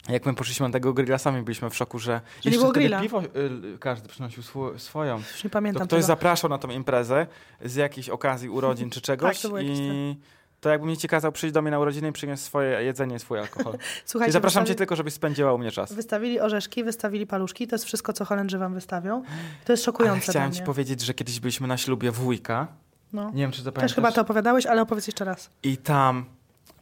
[0.08, 2.80] jak my poszliśmy na tego grilla, sami byliśmy w szoku, że nie jeszcze było wtedy
[2.86, 3.00] grilla.
[3.00, 5.16] piwo y, każdy przynosił swo- swoją.
[5.16, 6.06] Już nie To pamiętam ktoś tego.
[6.06, 7.26] zapraszał na tą imprezę
[7.64, 10.16] z jakiejś okazji urodzin czy czegoś Tak, to było jakieś i
[10.60, 13.18] to jakby mi ci kazał przyjść do mnie na urodziny i przynieść swoje jedzenie i
[13.18, 13.72] swój alkohol.
[13.78, 15.92] Czyli Słuchajcie, zapraszam cię wystawi- tylko, żebyś spędziła u mnie czas.
[15.92, 17.66] Wystawili orzeszki, wystawili paluszki.
[17.66, 19.22] To jest wszystko, co Holendrzy wam wystawią.
[19.64, 22.66] To jest szokujące Ale chciałem ci powiedzieć, że kiedyś byliśmy na ślubie wujka.
[23.12, 23.30] No.
[23.30, 23.94] Nie wiem, czy to Też pamiętasz.
[23.94, 25.50] chyba to opowiadałeś, ale opowiedz jeszcze raz.
[25.62, 26.24] I tam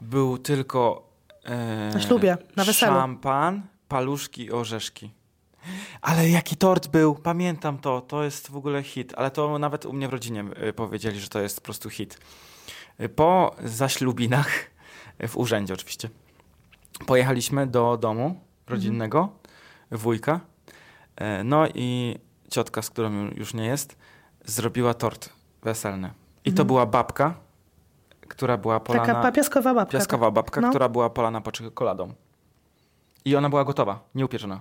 [0.00, 1.08] był tylko
[1.44, 2.92] e, Na ślubie, na weselu.
[2.92, 5.10] szampan, paluszki i orzeszki.
[6.02, 9.92] Ale jaki tort był, pamiętam to, to jest w ogóle hit, ale to nawet u
[9.92, 12.18] mnie w rodzinie y, powiedzieli, że to jest po prostu hit.
[13.16, 14.48] Po zaślubinach,
[15.28, 16.10] w urzędzie oczywiście,
[17.06, 19.28] pojechaliśmy do domu rodzinnego,
[19.90, 20.40] wujka.
[21.16, 22.18] E, No i
[22.50, 23.96] ciotka, z którą już nie jest,
[24.44, 25.28] zrobiła tort
[25.62, 26.10] weselny.
[26.44, 26.66] I to Mhm.
[26.66, 27.34] była babka,
[28.28, 29.06] która była polana...
[29.14, 29.92] Taka piaskowa babka.
[29.92, 30.70] Piaskowa babka, No.
[30.70, 32.14] która była polana po czekoladą.
[33.24, 34.60] I ona była gotowa, nieupieczona.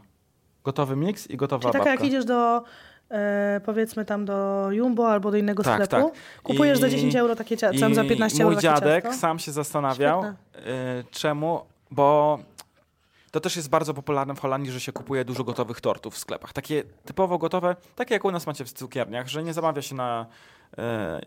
[0.64, 1.92] Gotowy miks i gotowa Czyli taka babka.
[1.92, 2.64] jak idziesz do,
[3.12, 6.42] e, powiedzmy tam do Jumbo albo do innego Tak, sklepu, tak.
[6.44, 9.20] kupujesz za I- 10 euro takie ciasto, tam za 15 mój euro takie dziadek ciasto.
[9.22, 10.32] sam się zastanawiał, y,
[11.12, 12.40] czemu, bo
[13.32, 16.54] to też jest bardzo popularne w Holandii, że się kupuje dużo gotowych tortów w sklepach.
[16.54, 20.26] Takie typowo gotowe, takie jak u nas macie w cukierniach, że nie zamawia się na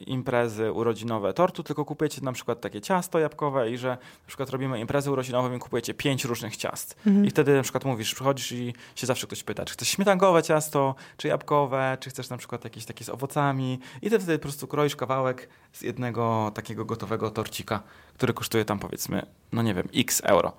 [0.07, 4.81] imprezy urodzinowe tortu, tylko kupujecie na przykład takie ciasto jabłkowe i że na przykład robimy
[4.81, 6.97] imprezę urodzinową i kupujecie pięć różnych ciast.
[7.07, 7.27] Mhm.
[7.27, 10.95] I wtedy na przykład mówisz, przychodzisz i się zawsze ktoś pyta, czy chcesz śmietankowe ciasto,
[11.17, 13.79] czy jabłkowe, czy chcesz na przykład jakieś takie z owocami.
[14.03, 17.83] I ty wtedy po prostu kroisz kawałek z jednego takiego gotowego torcika,
[18.15, 20.53] który kosztuje tam powiedzmy, no nie wiem, x euro.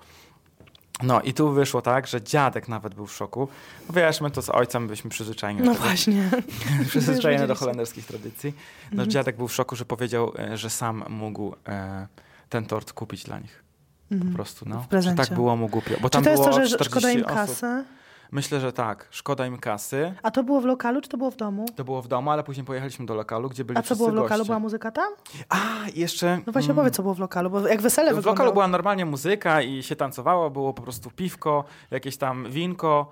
[1.02, 3.48] No i tu wyszło tak, że dziadek nawet był w szoku.
[3.88, 5.60] Bo Wiesz, my to z ojcem byliśmy przyzwyczajeni.
[5.60, 6.30] No do właśnie.
[6.88, 8.52] przyzwyczajeni do holenderskich tradycji.
[8.82, 9.10] No Mhm.
[9.10, 12.06] dziadek był w szoku, że powiedział, e, że sam mógł e,
[12.48, 13.62] ten tort kupić dla nich.
[14.08, 14.34] Po Mhm.
[14.34, 14.78] prostu, no.
[14.78, 15.24] W Że prezencie.
[15.26, 15.94] tak było mu głupio.
[16.00, 17.84] Bo Czy tam to jest było to, że 40 szkoda im kasy?
[18.32, 19.06] Myślę, że tak.
[19.10, 20.14] Szkoda im kasy.
[20.22, 21.66] A to było w lokalu, czy to było w domu?
[21.76, 24.14] To było w domu, ale później pojechaliśmy do lokalu, gdzie byli A co było w
[24.14, 24.38] lokalu?
[24.38, 24.44] goście.
[24.48, 25.12] Była muzyka tam?
[25.48, 25.58] A,
[25.94, 26.40] jeszcze...
[26.46, 28.34] No właśnie mm, opowiedz, co było w lokalu, bo jak wesele W wyglądało.
[28.34, 33.10] lokalu była normalnie muzyka i się tancowało, było po prostu piwko, jakieś tam winko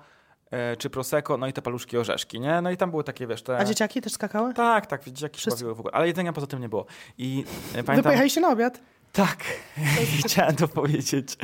[0.51, 2.61] e, czy prosecco, no i te paluszki orzeszki, nie?
[2.61, 3.57] No i tam były takie, wiesz, te...
[3.57, 4.53] A dzieciaki też skakały?
[4.53, 5.59] Tak, tak, dzieciaki Wszyscy.
[5.59, 6.85] bawiły w ogóle, ale jedzenia poza tym nie było.
[7.17, 8.03] I e, Wy pamiętam...
[8.03, 8.79] pojechaliście na obiad?
[9.13, 9.37] Tak,
[10.25, 11.37] chciałem to powiedzieć,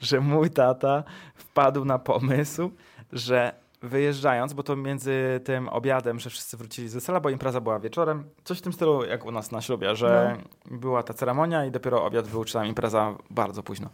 [0.00, 2.70] że mój tata wpadł na pomysł,
[3.14, 7.80] że wyjeżdżając, bo to między tym obiadem, że wszyscy wrócili z wesela, bo impreza była
[7.80, 10.36] wieczorem, coś w tym stylu jak u nas na ślubie, że
[10.70, 13.88] była ta ceremonia i dopiero obiad był, czy tam impreza bardzo późno.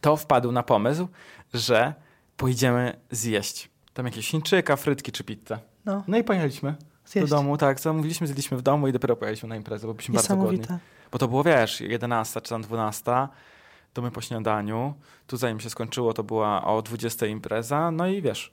[0.00, 1.08] To wpadł na pomysł,
[1.54, 1.94] że
[2.36, 3.70] pojedziemy zjeść.
[3.94, 5.58] Tam jakieś Chińczyka, frytki czy pizzę.
[5.84, 6.74] No, No i pojechaliśmy
[7.06, 7.30] zjeść.
[7.30, 10.36] do domu, tak, zamówiliśmy, zjedliśmy w domu i dopiero pojechaliśmy na imprezę, bo byliśmy bardzo
[10.36, 10.60] głodni.
[11.12, 13.12] Bo to było, wiesz, 11 czy tam 12,
[13.94, 14.94] to my po śniadaniu,
[15.26, 18.52] tu zanim się skończyło, to była o 20 impreza, no i wiesz,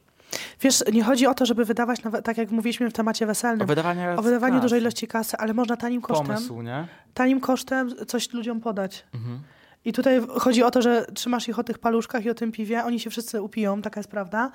[0.62, 3.67] Wiesz, nie chodzi o to, żeby wydawać, nawet, tak jak mówiliśmy w temacie o weselnym,
[3.67, 6.88] wydawanie o wydawaniu kasy, dużej ilości kasy, ale można tanim kosztem, pomysł, nie?
[7.13, 9.06] tanim kosztem coś ludziom podać.
[9.13, 9.39] Mhm.
[9.86, 12.84] I tutaj chodzi o to, że trzymasz ich o tych paluszkach i o tym piwie,
[12.84, 14.52] oni się wszyscy upiją, taka jest prawda.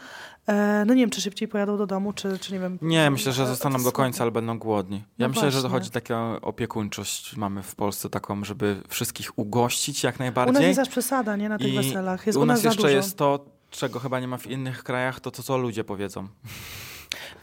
[0.47, 2.79] E, no nie wiem, czy szybciej pojadą do domu, czy, czy nie wiem.
[2.83, 4.97] Nie, myślę, że zostaną do końca, ale będą głodni.
[5.19, 5.69] Ja No myślę, że właśnie.
[5.69, 10.67] dochodzi taka opiekuńczość, mamy w Polsce taką, żeby wszystkich ugościć jak U nas najbardziej.
[10.67, 11.49] jest aż przesada, nie?
[11.49, 12.27] Na tych I weselach.
[12.27, 15.31] Jest u nas za jeszcze jest to, czego chyba nie ma w innych krajach, to
[15.31, 16.29] to, co ludzie powiedzą.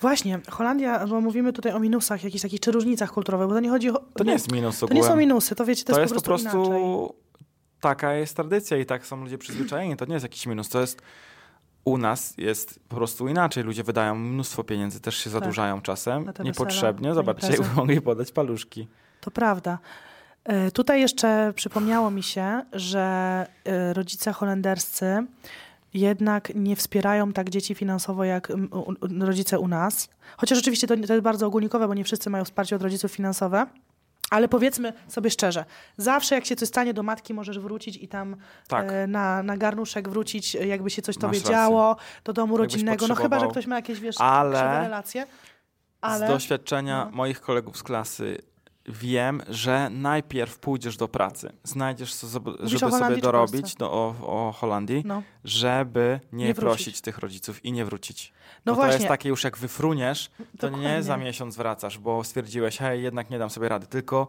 [0.02, 3.70] Właśnie, Holandia, bo mówimy tutaj o minusach jakichś takich, czy różnicach kulturowych, bo to nie
[3.70, 4.00] chodzi o...
[4.16, 5.12] To nie jest minus To nie ogółem.
[5.12, 7.23] są minusy, to wiecie, to, To jest, jest po prostu, inaczej.
[7.84, 9.98] Taka jest tradycja i tak są ludzie przyzwyczajeni.
[9.98, 10.70] To nie jest jakiś minus.
[10.70, 11.02] To jest
[11.86, 13.64] u nas jest po prostu inaczej.
[13.64, 16.18] Ludzie wydają mnóstwo pieniędzy, też się zadłużają czasem.
[16.18, 16.26] Tak.
[16.28, 17.10] Na te Niepotrzebnie.
[17.10, 17.70] wesela, Zobaczcie, imprezy.
[17.70, 18.88] jak mogli podać paluszki.
[19.22, 19.80] To prawda.
[20.44, 25.26] E, Tutaj jeszcze przypomniało mi się, że e, rodzice holenderscy
[25.94, 28.52] jednak nie wspierają tak dzieci finansowo jak
[29.20, 30.10] rodzice u nas.
[30.38, 33.66] Chociaż oczywiście to, to jest bardzo ogólnikowe, bo nie wszyscy mają wsparcie od rodziców finansowe.
[34.34, 35.66] Ale powiedzmy sobie szczerze,
[35.98, 38.36] zawsze jak się coś stanie do matki, możesz wrócić i tam
[38.68, 38.92] Tak.
[38.92, 43.08] e, na, na garnuszek wrócić, jakby się coś tobie działo, do domu Jakbyś rodzinnego.
[43.08, 45.28] No chyba, że ktoś ma jakieś, wiesz, Ale- relacje.
[46.02, 47.18] Ale Z doświadczenia no.
[47.18, 48.38] moich kolegów z klasy
[48.86, 52.28] wiem, że najpierw pójdziesz do pracy, znajdziesz, co,
[52.64, 55.24] żeby sobie dorobić do, o, o Holandii, no.
[55.44, 58.34] żeby nie, Nie prosić tych rodziców i nie wrócić.
[58.66, 58.94] No Bo to właśnie.
[58.94, 61.04] jest takie już jak wyfruniesz, to nie Dokładnie.
[61.04, 63.88] za miesiąc wracasz, bo stwierdziłeś, hej, jednak nie dam sobie rady.
[63.88, 64.28] Tylko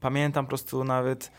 [0.00, 1.30] pamiętam po prostu nawet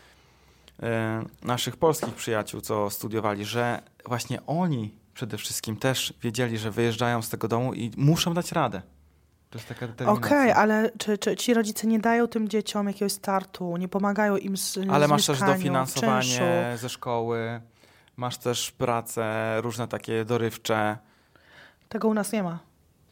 [0.82, 7.22] e, naszych polskich przyjaciół, co studiowali, że właśnie oni przede wszystkim też wiedzieli, że wyjeżdżają
[7.22, 8.82] z tego domu i muszą dać radę.
[9.50, 10.26] To jest taka determinacja.
[10.28, 14.56] Okej, ale czy, czy ci rodzice nie dają tym dzieciom jakiegoś startu, nie pomagają im
[14.56, 16.42] z Ale z masz też dofinansowanie czynszu?
[16.82, 17.60] ze szkoły,
[18.16, 20.98] masz też pracę, różne takie dorywcze.
[21.88, 22.58] Tego u nas nie ma.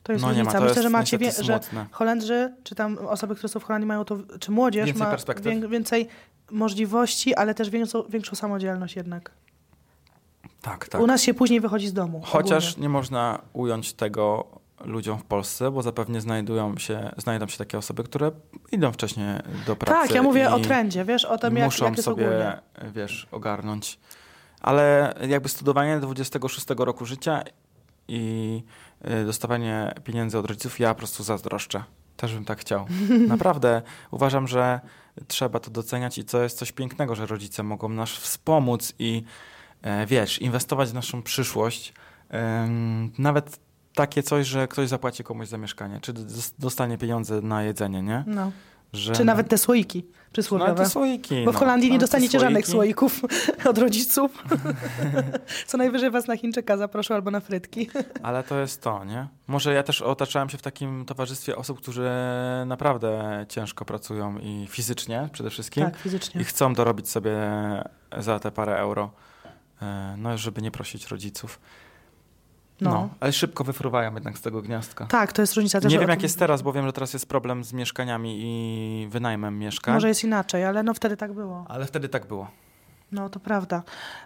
[0.03, 0.59] To jest No nie ma, różnica.
[0.59, 1.61] to Myślę, że macie, wie, że.
[1.91, 5.71] Holendrzy, czy tam osoby, które są w Holandii mają to, czy młodzież Więcej ma perspektyw.
[5.71, 6.09] więcej
[6.51, 9.31] możliwości, ale też większą, większą samodzielność jednak.
[10.63, 11.01] Tak, tak.
[11.01, 12.23] U nas się później wychodzi z domu.
[12.25, 12.83] Chociaż ogólnie.
[12.83, 14.47] nie można ująć tego
[14.85, 18.31] ludziom w Polsce, bo zapewne znajdują się, znajdą się takie osoby, które
[18.73, 19.27] idą wcześniej
[19.67, 20.09] do pracy.
[20.09, 22.59] Tak, ja mówię o trendzie, wiesz, o tym, jak, muszą jak sobie, ogólnie.
[22.95, 23.99] wiesz, ogarnąć.
[24.61, 27.43] Ale jakby studiowanie do 26 roku życia
[28.09, 28.63] i
[29.11, 31.83] y, dostawanie pieniędzy od rodziców, ja po prostu zazdroszczę.
[32.17, 32.87] Też bym tak chciał.
[33.29, 34.81] Naprawdę uważam, że
[35.29, 39.25] trzeba to doceniać i to jest coś pięknego, że rodzice mogą nas wspomóc i
[39.83, 41.93] e, wiesz, inwestować w naszą przyszłość.
[43.19, 43.68] nawet
[43.99, 46.13] takie coś, że ktoś zapłaci komuś za mieszkanie, czy
[46.59, 48.25] dostanie pieniądze na jedzenie, nie?
[48.27, 48.53] No.
[48.93, 49.13] Że...
[49.13, 50.71] Czy nawet te słoiki przysłowiowe.
[50.71, 51.45] No, te słoiki.
[51.45, 53.21] Bo w Holandii no, nie dostaniecie żadnych słoików
[53.71, 54.45] od rodziców.
[55.67, 57.91] Co najwyżej was na Chińczyka zaproszę albo na frytki.
[58.23, 59.27] Ale to jest to, nie?
[59.47, 62.11] Może ja też otaczałem się w takim towarzystwie osób, którzy
[62.67, 65.85] naprawdę ciężko pracują i fizycznie przede wszystkim.
[65.85, 66.41] Tak, fizycznie.
[66.41, 67.37] I chcą dorobić sobie
[68.19, 69.11] za te parę euro,
[69.83, 71.61] e, no żeby nie prosić rodziców.
[72.81, 72.91] No.
[72.91, 73.09] no.
[73.21, 75.07] ale szybko wyfruwają jednak z tego gniazdka.
[75.07, 75.81] Tak, to jest różnica.
[75.81, 79.09] Też nie wiem, jak jest teraz, bo wiem, że teraz jest problem z mieszkaniami i
[79.09, 79.95] wynajmem mieszkań.
[79.95, 81.65] Może jest inaczej, ale no wtedy tak było.
[81.69, 82.51] Ale wtedy tak było.
[83.13, 83.83] No to prawda.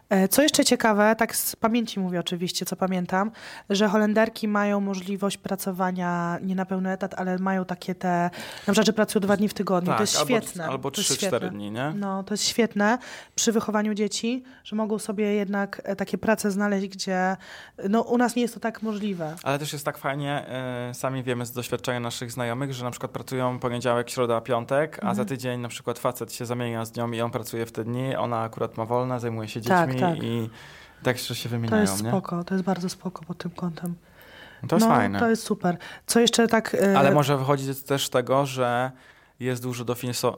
[0.08, 3.30] E, co jeszcze ciekawe, tak z pamięci mówię oczywiście, co pamiętam,
[3.70, 8.30] że Holenderki mają możliwość pracowania nie na pełny etat, ale mają takie te,
[8.66, 9.88] na przykład, że pracują dwa dni w tygodniu.
[9.88, 10.66] Tak, to jest albo, świetne.
[10.66, 11.92] Albo trzy, cztery dni, nie?
[11.96, 12.98] No, to jest świetne
[13.34, 17.36] przy wychowaniu dzieci, że mogą sobie jednak e, takie prace znaleźć, gdzie
[17.88, 19.36] no, u nas nie jest to tak możliwe.
[19.42, 20.46] Ale też jest tak fajnie,
[20.90, 25.00] y, sami wiemy z doświadczenia naszych znajomych, że na przykład pracują poniedziałek, środa, piątek, a
[25.00, 25.16] mhm.
[25.16, 28.16] za tydzień na przykład facet się zamienia z nią i on pracuje w te dni,
[28.16, 30.24] ona akurat ma wolne, zajmuje się tak, dziećmi tak, tak.
[30.24, 30.50] i
[31.02, 31.86] tak się wymieniają.
[31.86, 32.10] To jest nie?
[32.10, 33.94] spoko, to jest bardzo spoko pod tym kątem.
[34.68, 35.18] To jest no, fajne.
[35.18, 35.76] To jest super.
[36.06, 36.72] Co jeszcze tak...
[36.72, 36.98] Yy...
[36.98, 38.92] Ale może wychodzi też z tego, że
[39.40, 39.84] jest dużo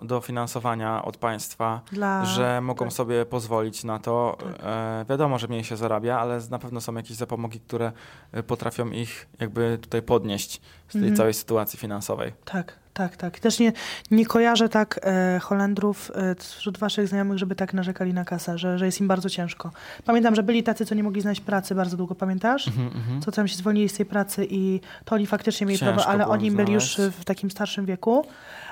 [0.02, 2.24] dofinansowania od państwa, Dla...
[2.24, 2.94] że mogą tak.
[2.94, 4.36] sobie pozwolić na to.
[4.40, 4.66] Tak.
[4.66, 7.92] E, wiadomo, że mniej się zarabia, ale na pewno są jakieś zapomogi, które
[8.32, 11.16] e, potrafią ich jakby tutaj podnieść z tej mhm.
[11.16, 12.32] całej sytuacji finansowej.
[12.44, 13.40] Tak, tak, tak.
[13.40, 13.72] Też nie,
[14.10, 18.78] nie kojarzę tak e, Holendrów e, wśród waszych znajomych, żeby tak narzekali na kasę, że,
[18.78, 19.70] że jest im bardzo ciężko.
[20.04, 22.68] Pamiętam, że byli tacy, co nie mogli znaleźć pracy bardzo długo, pamiętasz?
[22.68, 23.24] Mm -hmm.
[23.24, 26.50] Co tam się zwolnili z tej pracy i to oni faktycznie mieli problem, ale oni
[26.50, 28.26] byli już w takim starszym wieku.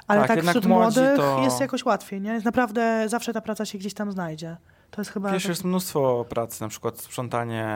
[0.07, 1.41] Ale tak, tak wśród młodych to...
[1.45, 2.41] jest jakoś łatwiej, nie?
[2.41, 4.57] Naprawdę zawsze ta praca się gdzieś tam znajdzie.
[4.91, 5.33] To jest chyba...
[5.33, 7.67] Wiesz, jest mnóstwo pracy, na przykład sprzątanie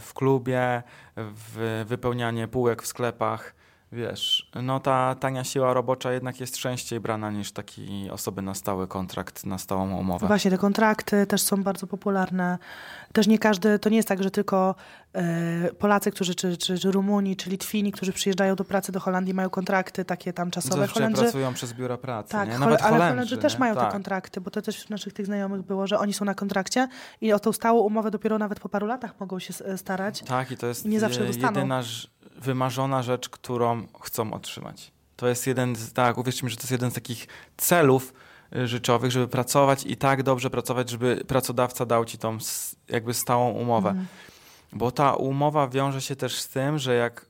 [0.00, 0.82] w klubie,
[1.16, 3.54] w wypełnianie półek w sklepach
[3.92, 8.88] wiesz, no ta tania siła robocza jednak jest częściej brana niż taki osoby na stały
[8.88, 10.26] kontrakt, na stałą umowę.
[10.26, 12.58] Właśnie, te kontrakty też są bardzo popularne.
[13.12, 14.74] Też nie każdy, to nie jest tak, że tylko
[15.78, 19.50] Polacy, którzy, czy, czy, czy Rumuni, czy Litwini, którzy przyjeżdżają do pracy do Holandii, mają
[19.50, 20.74] kontrakty takie tam czasowe.
[20.74, 22.58] Zazwyczaj Holendrzy, pracują przez biura pracy, tak, nie?
[22.58, 23.86] Nawet ale Holendrzy, też mają tak.
[23.86, 26.88] te kontrakty, bo to też wśród naszych tych znajomych było, że oni są na kontrakcie
[27.20, 30.22] i o tą stałą umowę dopiero nawet po paru latach mogą się starać.
[30.22, 31.82] Tak, i to jest i nie zawsze jedyna
[32.36, 34.92] wymarzona rzecz, którą chcą otrzymać.
[35.16, 38.12] To jest jeden z, tak, uwierzcie mi, że to jest jeden z takich celów
[38.56, 42.38] y, życiowych, żeby pracować i tak dobrze pracować, żeby pracodawca dał ci tą
[42.88, 43.88] jakby stałą umowę.
[43.88, 44.06] Mhm.
[44.72, 47.26] Bo ta umowa wiąże się też z tym, że jak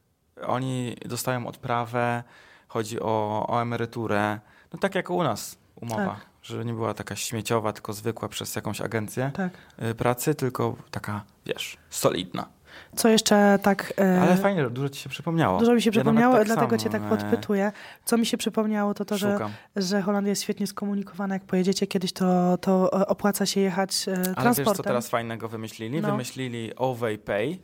[0.46, 2.22] oni dostają odprawę,
[2.68, 4.40] chodzi o, o emeryturę,
[4.72, 6.06] no tak jak u nas umowa.
[6.06, 6.30] Tak.
[6.42, 9.52] Że nie była taka śmieciowa, tylko zwykła przez jakąś agencję tak.
[9.90, 12.48] Y, pracy, tylko taka, wiesz, solidna.
[12.96, 13.92] Co jeszcze tak...
[13.98, 15.58] E, Ale fajnie, dużo ci się przypomniało.
[15.58, 17.72] Dużo mi się przypomniało, tak dlatego samo, cię tak e, podpytuję.
[18.04, 19.38] Co mi się przypomniało, to to, że,
[19.76, 21.34] że Holandia jest świetnie skomunikowana.
[21.34, 24.46] Jak pojedziecie kiedyś, to, to opłaca się jechać e, transportem.
[24.46, 26.00] Ale wiesz, co teraz fajnego wymyślili?
[26.00, 26.10] No.
[26.10, 27.58] Wymyślili Ovey Pay.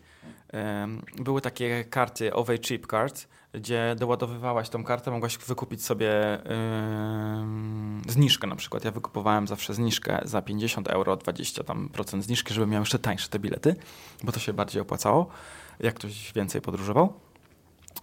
[1.19, 6.39] Były takie karty Ovey Chip Card, gdzie doładowywałaś tą kartę, mogłaś wykupić sobie
[8.07, 8.85] yy, zniżkę na przykład.
[8.85, 13.29] Ja wykupowałem zawsze zniżkę za 50 euro, 20 tam procent zniżki, żeby miał jeszcze tańsze
[13.29, 13.77] te bilety,
[14.25, 15.27] bo to się bardziej opłacało,
[15.81, 17.13] jak ktoś więcej podróżował.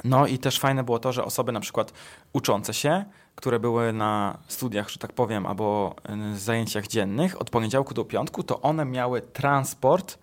[0.04, 1.94] No i też fajne było to, że osoby na przykład
[2.34, 5.96] uczące się, które były na studiach, że tak powiem, albo
[6.36, 10.23] zajęciach dziennych od poniedziałku do piątku, to one miały transport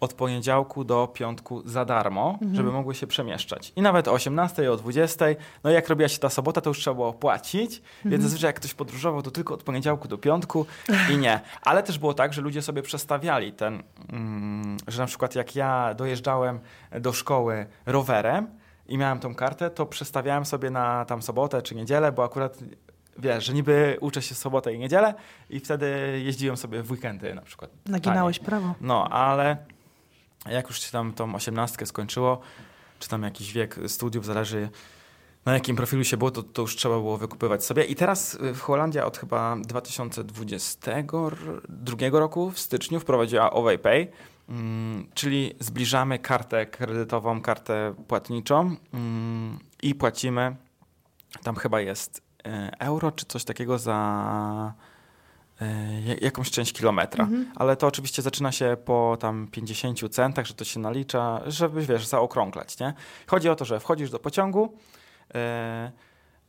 [0.00, 2.54] od poniedziałku do piątku za darmo, mhm.
[2.54, 3.72] żeby mogły się przemieszczać.
[3.76, 5.26] I nawet o 18, o 20,
[5.64, 8.10] no jak robiła się ta sobota, to już trzeba było płacić, mhm.
[8.10, 10.66] więc zazwyczaj jak ktoś podróżował, to tylko od poniedziałku do piątku
[11.12, 11.40] i nie.
[11.62, 13.82] Ale też było tak, że ludzie sobie przestawiali ten,
[14.12, 16.60] mm, że na przykład jak ja dojeżdżałem
[17.00, 18.46] do szkoły rowerem
[18.88, 22.58] i miałem tą kartę, to przestawiałem sobie na tam sobotę czy niedzielę, bo akurat
[23.18, 25.14] wiesz, że niby uczę się sobotę i niedzielę
[25.50, 27.70] i wtedy jeździłem sobie w weekendy na przykład.
[27.86, 28.74] Naginałeś prawo.
[28.80, 29.56] No, ale
[30.46, 32.40] jak już się tam tą osiemnastkę skończyło,
[32.98, 34.68] czy tam jakiś wiek studiów, zależy
[35.48, 37.84] na jakim profilu się było, to, to już trzeba było wykupywać sobie.
[37.84, 44.10] I teraz y, w Holandia od chyba 2022 roku w styczniu wprowadziła OwayPay,
[44.48, 50.56] mm, czyli zbliżamy kartę kredytową, kartę płatniczą mm, i płacimy,
[51.42, 52.20] tam chyba jest y,
[52.78, 54.74] euro czy coś takiego za
[56.20, 57.24] jakąś część kilometra.
[57.24, 57.52] Mhm.
[57.56, 62.06] Ale to oczywiście zaczyna się po tam 50 centach, że to się nalicza, żeby wiesz,
[62.06, 62.94] zaokrąglać, nie?
[63.26, 64.74] Chodzi o to, że wchodzisz do pociągu,
[65.34, 65.92] e,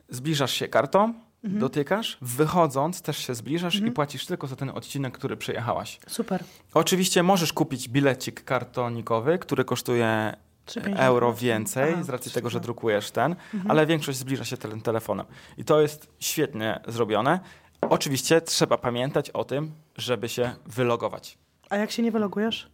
[0.08, 1.60] zbliżasz się kartą, Mhm.
[1.60, 3.92] dotykasz, wychodząc też się zbliżasz Mhm.
[3.92, 5.98] i płacisz tylko za ten odcinek, który przejechałaś.
[6.08, 6.44] Super.
[6.74, 10.96] Oczywiście możesz kupić bilecik kartonikowy, który kosztuje 3,50.
[10.98, 13.70] euro więcej Aha, z racji tego, że drukujesz ten, Mhm.
[13.70, 15.26] ale większość zbliża się tele- telefonem.
[15.58, 17.40] I to jest świetnie zrobione.
[17.80, 21.38] Oczywiście trzeba pamiętać o tym, żeby się wylogować.
[21.70, 22.70] A jak się nie wylogujesz?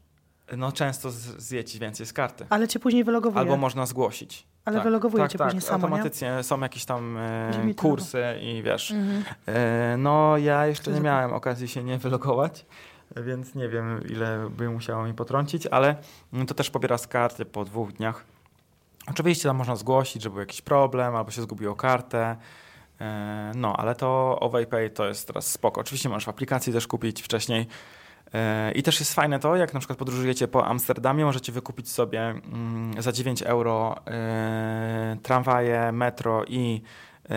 [0.56, 2.46] No często zje ci więcej z karty.
[2.50, 3.40] Ale cię później wylogowuje.
[3.40, 4.46] Albo można zgłosić.
[4.64, 5.46] Ale tak, wylogowuje tak, cię tak.
[5.46, 5.94] później samo, nie?
[5.94, 8.90] Automatycznie są jakieś tam e, Brzmi kursy i wiesz.
[8.90, 9.24] Mhm.
[9.46, 12.66] E, no ja jeszcze nie miałem okazji się nie wylogować,
[13.16, 15.96] więc nie wiem ile by musiało mi potrącić, ale
[16.32, 18.24] mm, to też pobiera z karty po dwóch dniach.
[19.10, 22.36] Oczywiście tam można zgłosić, że był jakiś problem albo się zgubiło kartę.
[23.00, 25.80] E, No, ale to OwayPay to jest teraz spoko.
[25.80, 27.66] Oczywiście możesz w aplikacji też kupić wcześniej.
[28.34, 32.20] E, I też jest fajne to, jak na przykład podróżujecie po Amsterdamie, możecie wykupić sobie
[32.20, 36.82] mm, za 9 euro e, tramwaje, metro i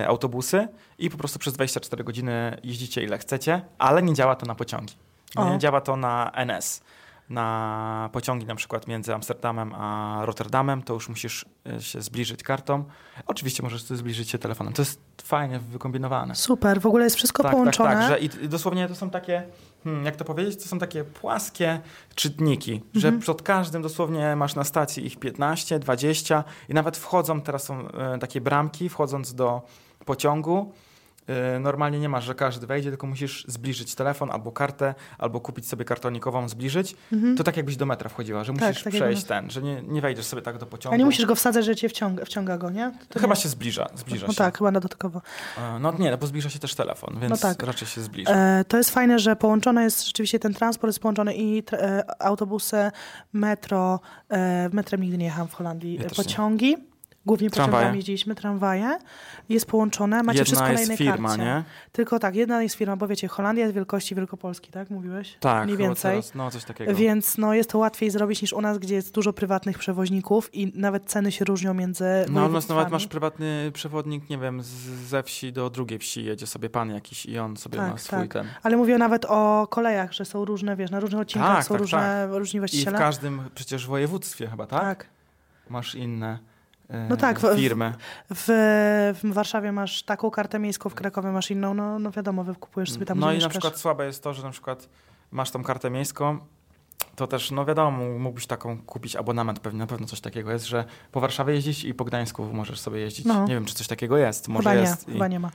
[0.07, 0.67] autobusy
[0.99, 4.95] i po prostu przez 24 godziny jeździcie ile chcecie, ale nie działa to na pociągi.
[5.35, 5.49] O.
[5.49, 6.83] Nie działa to na NS.
[7.29, 12.83] Na pociągi na przykład między Amsterdamem a Rotterdamem, to już musisz e, się zbliżyć kartą.
[13.25, 14.73] Oczywiście możesz zbliżyć się telefonem.
[14.73, 16.35] To jest fajnie wykombinowane.
[16.35, 17.89] Super, w ogóle jest wszystko tak, połączone.
[17.89, 19.43] Tak, tak, że i, dosłownie to są takie,
[19.83, 21.79] hmm, jak to powiedzieć, to są takie płaskie
[22.15, 23.21] czytniki, że Mhm.
[23.21, 28.19] przed każdym dosłownie masz na stacji ich 15, 20 i nawet wchodzą, teraz są e,
[28.19, 29.61] takie bramki, wchodząc do
[30.05, 30.73] pociągu,
[31.59, 35.85] normalnie nie masz, że każdy wejdzie, tylko musisz zbliżyć telefon albo kartę, albo kupić sobie
[35.85, 36.95] kartonikową, zbliżyć.
[37.13, 37.37] Mhm.
[37.37, 39.81] To tak jakbyś do metra wchodziła, że Tak, musisz tak przejść do- ten, że nie,
[39.81, 40.93] nie wejdziesz sobie tak do pociągu.
[40.93, 42.91] A nie musisz go wsadzać, że cię wciąga, wciąga go, nie?
[43.09, 44.37] To chyba się zbliża, zbliża No się.
[44.37, 45.21] tak, chyba na dodatkowo.
[45.57, 47.63] E, No nie, no bo zbliża się też telefon, więc No tak.
[47.63, 48.31] raczej się zbliża.
[48.35, 52.91] E, to jest fajne, że połączone jest rzeczywiście ten transport, jest połączony i e, autobusy,
[53.33, 53.99] metro.
[54.29, 55.93] E, metrem nigdy nie jechałam w Holandii.
[55.93, 56.09] Ja E, nie.
[56.09, 56.77] pociągi.
[57.25, 58.97] Głównie pociągami jeździliśmy, tramwaje.
[59.49, 61.43] Jest połączone, macie wszystko Jedna na jest jednej firma, karcie.
[61.43, 61.63] nie?
[61.91, 64.89] Tylko tak, jedna jest firma, bo wiecie, Holandia jest wielkości Wielkopolski, tak?
[64.89, 65.38] Mówiłeś?
[65.39, 66.12] Tak, Mniej więcej.
[66.12, 66.95] Teraz, no coś takiego.
[66.95, 70.71] Więc no, jest to łatwiej zrobić niż u nas, gdzie jest dużo prywatnych przewoźników i
[70.75, 72.77] nawet ceny się różnią między no u nas województwami.
[72.77, 74.67] nawet masz prywatny przewodnik, nie wiem, z,
[75.10, 78.19] ze wsi do drugiej wsi jedzie sobie pan jakiś i on sobie Tak, ma swój
[78.19, 78.34] tak.
[78.34, 78.47] ten.
[78.63, 81.82] Ale mówię nawet o kolejach, że są różne, wiesz, na różnych odcinkach Tak, są tak,
[81.82, 82.97] różne, różni I w właściciele.
[82.97, 84.82] każdym przecież województwie chyba, tak?
[84.82, 85.05] tak.
[85.69, 86.39] Masz inne
[87.10, 87.93] No tak, w- firmy.
[88.36, 88.45] W,
[89.23, 93.06] w Warszawie masz taką kartę miejską, w Krakowie masz inną, no, no wiadomo, wykupujesz sobie
[93.06, 93.52] tam, no i na mieszkasz.
[93.52, 94.89] przykład słabe jest to, że na przykład
[95.32, 96.39] masz tą kartę miejską,
[97.15, 100.86] to też, no wiadomo, mógłbyś taką kupić abonament, pewnie na pewno coś takiego jest, że
[101.12, 103.25] po Warszawie jeździć i po Gdańsku możesz sobie jeździć.
[103.25, 103.47] No.
[103.47, 104.47] Nie wiem, czy coś takiego jest.
[104.47, 105.08] Może chyba jest.
[105.08, 105.52] nie, i- chyba nie ma.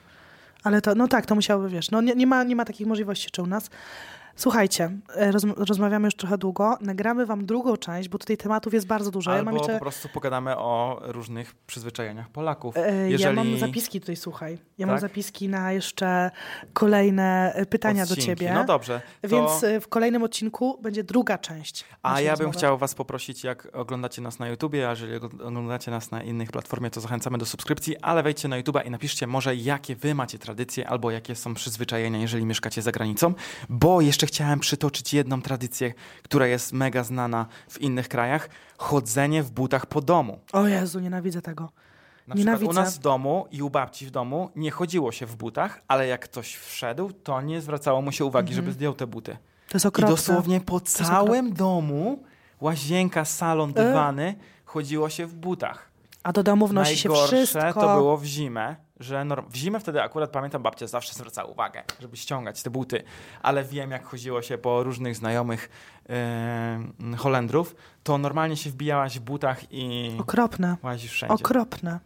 [0.64, 3.24] Ale to, no tak, to musiałoby, wiesz, no nie, nie, ma, nie ma takich możliwości
[3.24, 3.70] jeszcze u nas.
[4.36, 8.86] Słuchajcie, e, roz, rozmawiamy już trochę długo, nagramy wam drugą część, bo tutaj tematów jest
[8.86, 9.30] bardzo dużo.
[9.30, 9.72] Albo ja mam jeszcze...
[9.72, 12.74] po prostu pogadamy o różnych przyzwyczajeniach Polaków.
[13.08, 13.36] Jeżeli...
[13.36, 14.58] Ja mam zapiski tutaj, słuchaj.
[14.78, 15.00] Ja mam Tak?
[15.00, 16.30] zapiski na jeszcze
[16.72, 18.26] kolejne e, pytania do odcinki.
[18.26, 18.54] ciebie.
[18.54, 19.00] No dobrze.
[19.22, 19.28] To...
[19.28, 21.84] Więc e, w kolejnym odcinku będzie druga część.
[22.02, 22.58] A ja bym rozmowy.
[22.58, 26.90] chciał was poprosić, jak oglądacie nas na YouTubie, a jeżeli oglądacie nas na innych platformie,
[26.90, 30.88] to zachęcamy do subskrypcji, ale wejdźcie na YouTube'a i napiszcie może, jakie wy macie tradycje,
[30.88, 33.34] albo jakie są przyzwyczajenia, jeżeli mieszkacie za granicą,
[33.68, 38.48] bo jeszcze chciałem przytoczyć jedną tradycję, która jest mega znana w innych krajach.
[38.78, 40.38] Chodzenie w butach po domu.
[40.52, 41.70] O Jezu, nienawidzę tego.
[42.26, 42.58] Na Nienawidzę.
[42.66, 45.80] przykład u nas w domu i u babci w domu nie chodziło się w butach,
[45.88, 49.36] ale jak ktoś wszedł, to nie zwracało mu się uwagi, żeby zdjął te buty.
[49.68, 50.10] To jest I okropne.
[50.16, 52.22] dosłownie po całym domu,
[52.60, 53.72] łazienka, salon, E?
[53.72, 54.34] dywany,
[54.64, 55.90] chodziło się w butach.
[56.22, 57.80] A do domu wnosi się Najgorsze wszystko.
[57.80, 61.82] to było w zimę, że norm- w zimę wtedy akurat pamiętam babcia zawsze zwracała uwagę,
[62.00, 63.02] żeby ściągać te buty,
[63.42, 65.68] ale wiem jak chodziło się po różnych znajomych
[66.10, 70.76] e, Holendrów, to normalnie się wbijałaś w butach i Okropne.
[70.82, 71.34] łazisz wszędzie.
[71.34, 72.00] Okropne.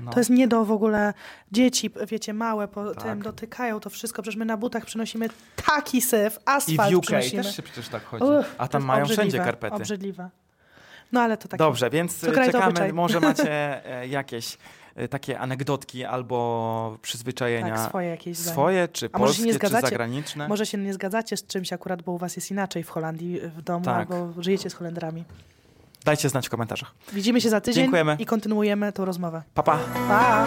[0.00, 0.10] No.
[0.12, 1.14] To jest nie do w ogóle.
[1.52, 3.02] Dzieci, wiecie, małe po Tak.
[3.02, 4.22] tym dotykają to wszystko.
[4.22, 5.28] Przecież my na butach przynosimy
[5.66, 7.42] taki syf, I asfalt w UK przynosimy.
[7.42, 8.24] też się przecież tak chodzi.
[8.24, 9.76] Uff, A tam mają wszędzie karpety.
[9.76, 10.30] Obrzydliwe.
[11.12, 11.58] No ale to tak.
[11.58, 12.92] Dobrze, więc czekamy.
[12.92, 13.50] Może macie
[14.00, 14.58] e, jakieś
[15.10, 18.52] takie anegdotki albo przyzwyczajenia Tak, swoje jakieś zdanie.
[18.54, 19.86] swoje, czy może się polskie, nie czy zgadzacie?
[19.86, 20.48] zagraniczne.
[20.48, 23.62] Może się nie zgadzacie z czymś akurat, bo u was jest inaczej w Holandii, w
[23.62, 24.10] domu, Tak.
[24.10, 25.24] albo żyjecie z Holendrami.
[26.04, 26.94] Dajcie znać w komentarzach.
[27.12, 28.16] Widzimy się za tydzień Dziękujemy.
[28.18, 29.42] i kontynuujemy tą rozmowę.
[29.54, 29.78] Pa, pa.
[30.08, 30.46] Pa!